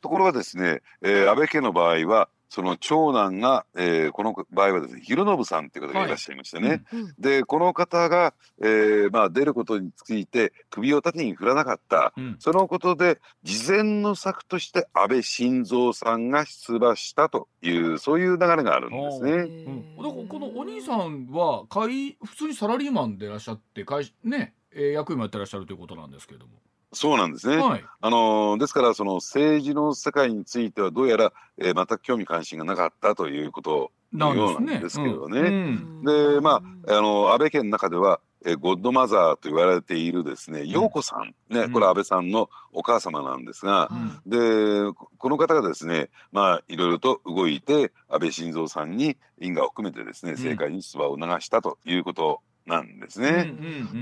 [0.00, 6.08] ところがですね、えー、安倍家の場合はその長男が、えー、この場合はですね広信さんっていう方がい。
[6.08, 19.32] らっしゃいましてね、はいうんうん、でこの方が、えーまあ、出ることについて首を縦に振らなかった、うん、そのことで事前の策として安倍晋三さんが出馬したというそういう流れがあるんですね。
[19.32, 19.36] う
[19.70, 26.54] ん、だからこのお兄さんは会普通にサラリーマンでいらっしゃって会ね、えー、役員もやってらっしゃるということなんですけれども。
[26.92, 27.56] そうなんですね。
[27.56, 35.42] はい、あのですからその政治の世界についてはどうやら、えー、全く興味関心がなかったということのようなんですけどね。
[35.42, 35.56] で、ね。
[35.56, 43.88] うん、まああの安倍家の中では、えー、ゴッドマザーと言われているですね陽子さん、ね、これ安倍さんのお母様なんですが、
[44.26, 53.52] うん、でこの方がですねまあいろいろと動いて安倍晋三さんに因果を含めてですね政界に出馬を促したということなんですね。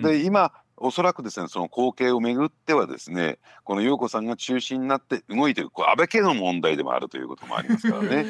[0.03, 8.24] で今おそらくですねその後継をめぐってはですねこの陽子さんが中心になって動いているこれ安倍家の問題でもあるということもありますからね。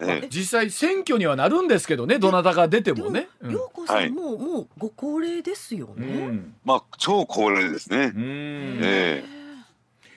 [0.00, 3.28] え実際選挙にはなるんですけどねどなたが出てもね。
[3.42, 6.06] 陽子さんも、もうご高齢ですよね。
[6.06, 8.12] うん、まあ超高齢ですね。
[8.16, 9.24] え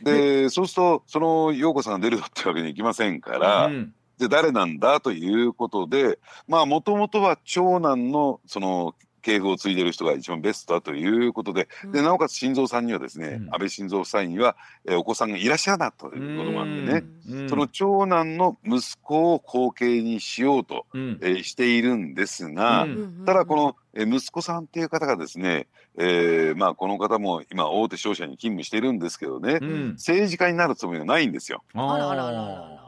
[0.01, 3.65] ー、でそうするとその陽子さんが出るってわけにいきませんから。
[3.67, 8.95] うんで誰なんだということでまあもともとは長男のその
[9.26, 14.55] 系譜を継いでる人が一番ベストだということでうん、でなおかつ晋三さんにはですね、うん、安倍晋三夫妻には、
[14.86, 17.03] えー、お子さんがいらっしゃらなかったということもあってね、
[17.49, 22.88] その長男の息子を後継にしようと、うん、えー、しているんですが、
[23.26, 25.67] ただこの、えー、息子さんっていう方がですね、
[25.97, 29.59] えー、まあこの方も今大手商社に勤務してるんですけどね、
[29.93, 31.63] 政治家になるつもりがないんですよ。
[31.73, 32.84] あらあらあら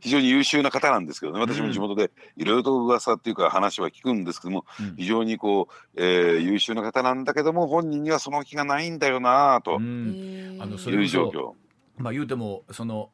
[0.00, 11.52] 非常に優秀な方なんですけどね私も地元でいろいろと噂っていうか話は聞くんですけども、うん、非常にこう、えー、優秀な方なんだけども本人にはその気がないんだよなと、うん、あのそういう状況。
[11.98, 13.10] まあ、言うてもその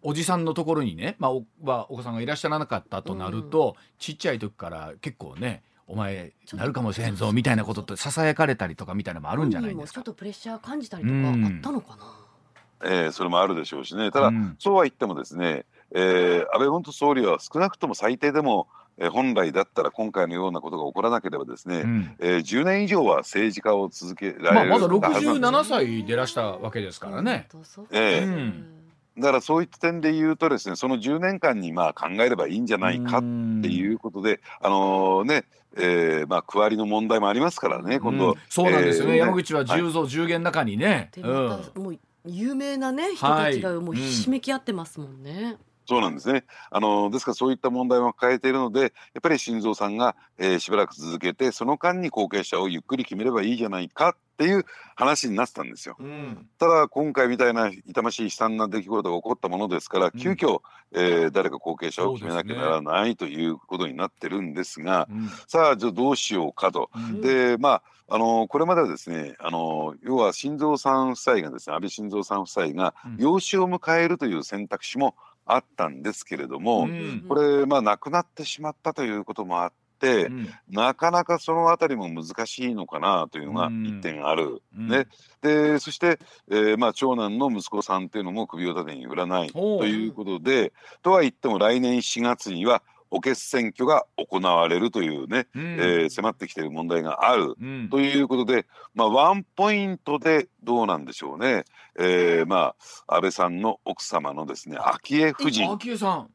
[0.00, 9.96] おじさんのところにね、まあ、おお子さんがいらっしゃらなかったとなると、うん、ちっちゃい時から結構ねお前なるかもしれんぞみたいなことってささやかれたりとかみたいなのもあるんじゃないですか？
[9.96, 11.20] ちょっとプレッシャー感じたりとかあ
[11.58, 14.10] ったのかな、うん、えー、それもあるでしょうしね。
[14.10, 18.68] ただ、うん、そうは言ってもですねえー、安倍元総理は少なくとも最低でも
[18.98, 27.48] えー、本来だったら今回のようなことが起こらなければですね、うん、えー、10年以上は政治家を続けられる、まあ、まだ67歳でらしたわけですからね。
[27.90, 28.78] えー、うん
[29.18, 33.26] だからそういった点で言うとですねその10年間にまあ考えればいいんじゃないかって
[33.68, 35.44] いうことであのー、ね
[35.76, 45.58] えー、まあ区割りの問題もありますからね今度、そうなんですよね、えー、山口は10増10減の中にね、はい、うん、もう有名なね人たちがもうひしめき合ってますもんね。
[45.86, 46.44] そうなんですね。
[46.70, 54.64] あのですからそういった問題も抱えているので、やっぱり心臓さんが、えー、しばらく続けて、その間に後継者をゆっくり決めればいいじゃないかっていう
[54.96, 55.96] 話になってたんですよ。
[55.98, 60.62] うん、ただ今回みたいな痛ましい悲惨な出来事が起こったものですから、急遽、
[60.92, 66.90] うん、えー、誰か後継者を決めなきゃならないということになってるんですが、うん、さあじゃあどうしようかと。
[67.20, 67.82] でまあ
[68.14, 75.14] あのこれまではですねあの要は心臓さん夫妻がですね安倍晋三さん夫妻が養子を迎えるという選択肢も
[75.46, 85.06] あったんですけれども、うん、これまあ亡くなってしまったということもあって、うん、なかなかその辺りも難しいのかなというのが一点ある、うん、ね。
[85.42, 86.18] でそして、
[86.50, 90.72] えー、まあ長男の息子さんっていうのも首を縦に売らないということで
[91.02, 92.82] とは言っても来年4月には
[93.12, 101.64] 補欠選挙が行われるというね、うん、えー、迫ってきている問題がある、うん、ということで、まあ、ワンポイントでどうなんでしょうね、
[102.00, 102.74] えー、ま
[103.06, 105.68] あ安倍さんの奥様のですね昭恵夫人。
[105.68, 106.30] 昭恵さん。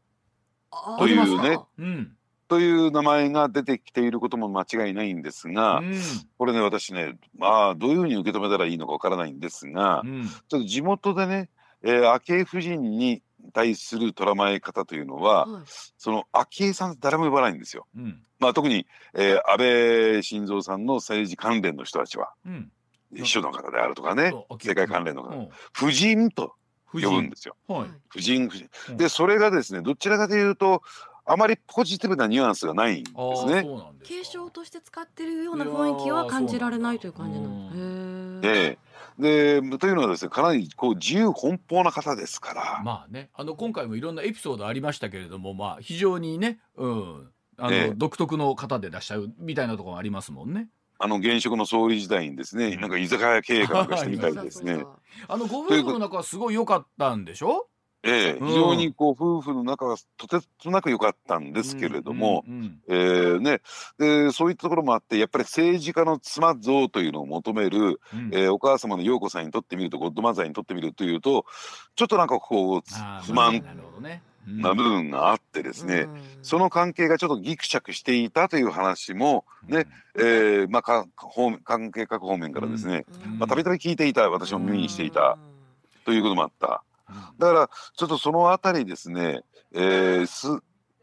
[1.00, 2.12] というね、うん、
[2.48, 6.00] という名前が出てきていることも間違いないんですが、うん、
[6.38, 11.50] これね私ねまあどういうふうに受け止めたらいいのかわからないんですが、うん、ちょっと地元でね、
[11.84, 13.24] えー、昭恵夫人に
[13.54, 15.64] 対する捉まえ方というのは、はい、
[15.98, 17.88] その昭恵さん誰も呼ばないんですよ。
[17.96, 22.72] うん、まあ、特に、えー、安倍晋三さんの政治関連の人たちは、うん、
[23.16, 26.54] 秘書の方であるとかね政界関連の方、うん、夫人と
[26.94, 27.56] 呼ぶんですよ。
[27.68, 30.82] はい、夫人夫人、でそれがですねどちらかというと
[31.26, 33.68] あまりポジティブなニュアンスがないんですね。
[34.04, 38.60] 継承として使ってるような雰囲気は感じられないという感じなんです。
[38.60, 38.87] ええ
[39.20, 42.82] でというのはですねかなりこう自由奔放な方ですから。
[42.84, 50.70] まあねあの今回もいろんなエピソードありましたけれどもまあ非常にね、うん、あの、独特の方で出しちゃうみたいなところありますもんね。
[51.00, 54.84] あの現職の総理時代にですね、なんか居酒屋経営かなんかしてみたいですね。
[55.28, 57.68] あのご夫婦の中はすごい良かったんでしょ？
[58.10, 62.46] ええ、非常にこう夫婦の仲がとてつなく良かったんですけれども、
[62.88, 63.60] えね、
[64.00, 71.46] でそういったところもあってやっぱり政治家の妻像というのを求める、うん、えー、お母様の陽子さんにとってみるとゴッドマザーにとってみるというと
[71.96, 72.82] ちょっとなんかこう
[73.26, 73.62] 不満
[74.48, 79.86] な部分があってですね、うん、その関係がちょっとぎくしゃくしていたという話もね、
[80.16, 81.06] うん、えー、まあ、か
[81.66, 83.06] 関係各方面からですね
[83.48, 85.38] たびたび聞いていた私も耳にしていた
[86.06, 86.84] ということもあった。
[87.38, 89.42] だからちょっとそのあたりですね、
[89.74, 90.48] えー、す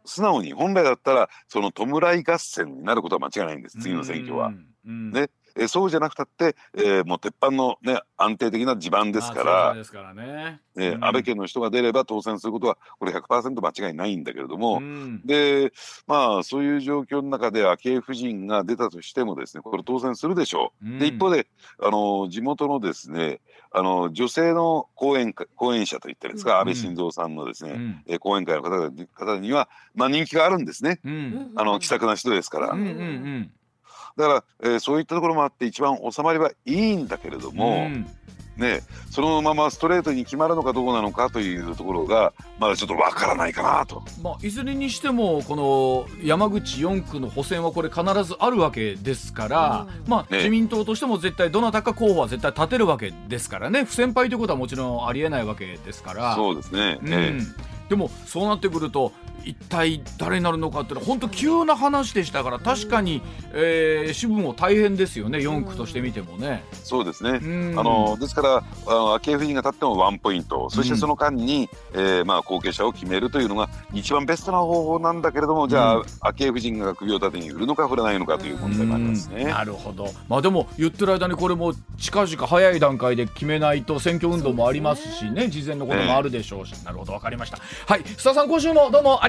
[0.05, 3.79] 素直に本来だったらその弔い合戦になることは間違いないんです。
[3.79, 4.53] 次の選挙は。
[4.85, 15.73] ねえそうじゃなくたって、えー、もう鉄板の、ね、安定的な地盤ですからですからね、えー、安倍家の人が出れば当選することはこれ100%間違いないんだけれども、うん、で
[16.07, 20.87] まあそういう状況の中で昭恵夫人が出たとしてもですねこれ当選するでしょう。
[20.87, 21.47] うん、で一方で
[21.81, 23.41] あの地元のですね
[23.71, 32.71] あの女性の講演講演者といったですか、うん、安倍晋三さんのですね、うん、え講演会の方方には、まあ、人気があるんですね、うん、あの気さくな人ですから。
[32.71, 33.51] うんうんうん
[34.17, 38.07] だから、えー、そういったところもあって一番収まりはいいんだけれども、うん、
[38.57, 53.85] ね、そのままストレートに決まるのかどうなのかというところがまだちょっとわからないかなと、まあ、いずれにしてもこの山口4区の補選はこれ必ずあるわけですから、うん、まあ、ね、自民党としても絶対どなたか候補は絶対立てるわけですからね。
[53.85, 56.37] 不先輩ということはもちろんありえないわけですから。
[56.37, 57.39] そうですね、うん、え
[57.89, 59.13] でもそうなってくると
[59.45, 63.23] 一体誰になるのかっていうのは本当急な話でしたから確かに、
[63.53, 66.65] えー、支部も大変ですよね4区として見てもね。
[66.83, 67.41] そうですね、
[67.79, 70.69] あのですからあの昭恵夫人が立ってもワンポイント。
[70.71, 79.45] そしてその間に、うん、えー、まあ、後継者を決めるというのが一番ベストな方法なんだけれどもじゃあ、うん、昭恵夫人が首を縦に振るのか振らないのかという問題がありますね。
[79.45, 87.59] なるほど、まあ、でも言ってる間にこれも近々早い段階で決めないと選挙運動もありますしね事前のこともあるでしょうし、ね、なるほど分かりました。
[87.87, 89.29] はい須田さん今週もどうもあ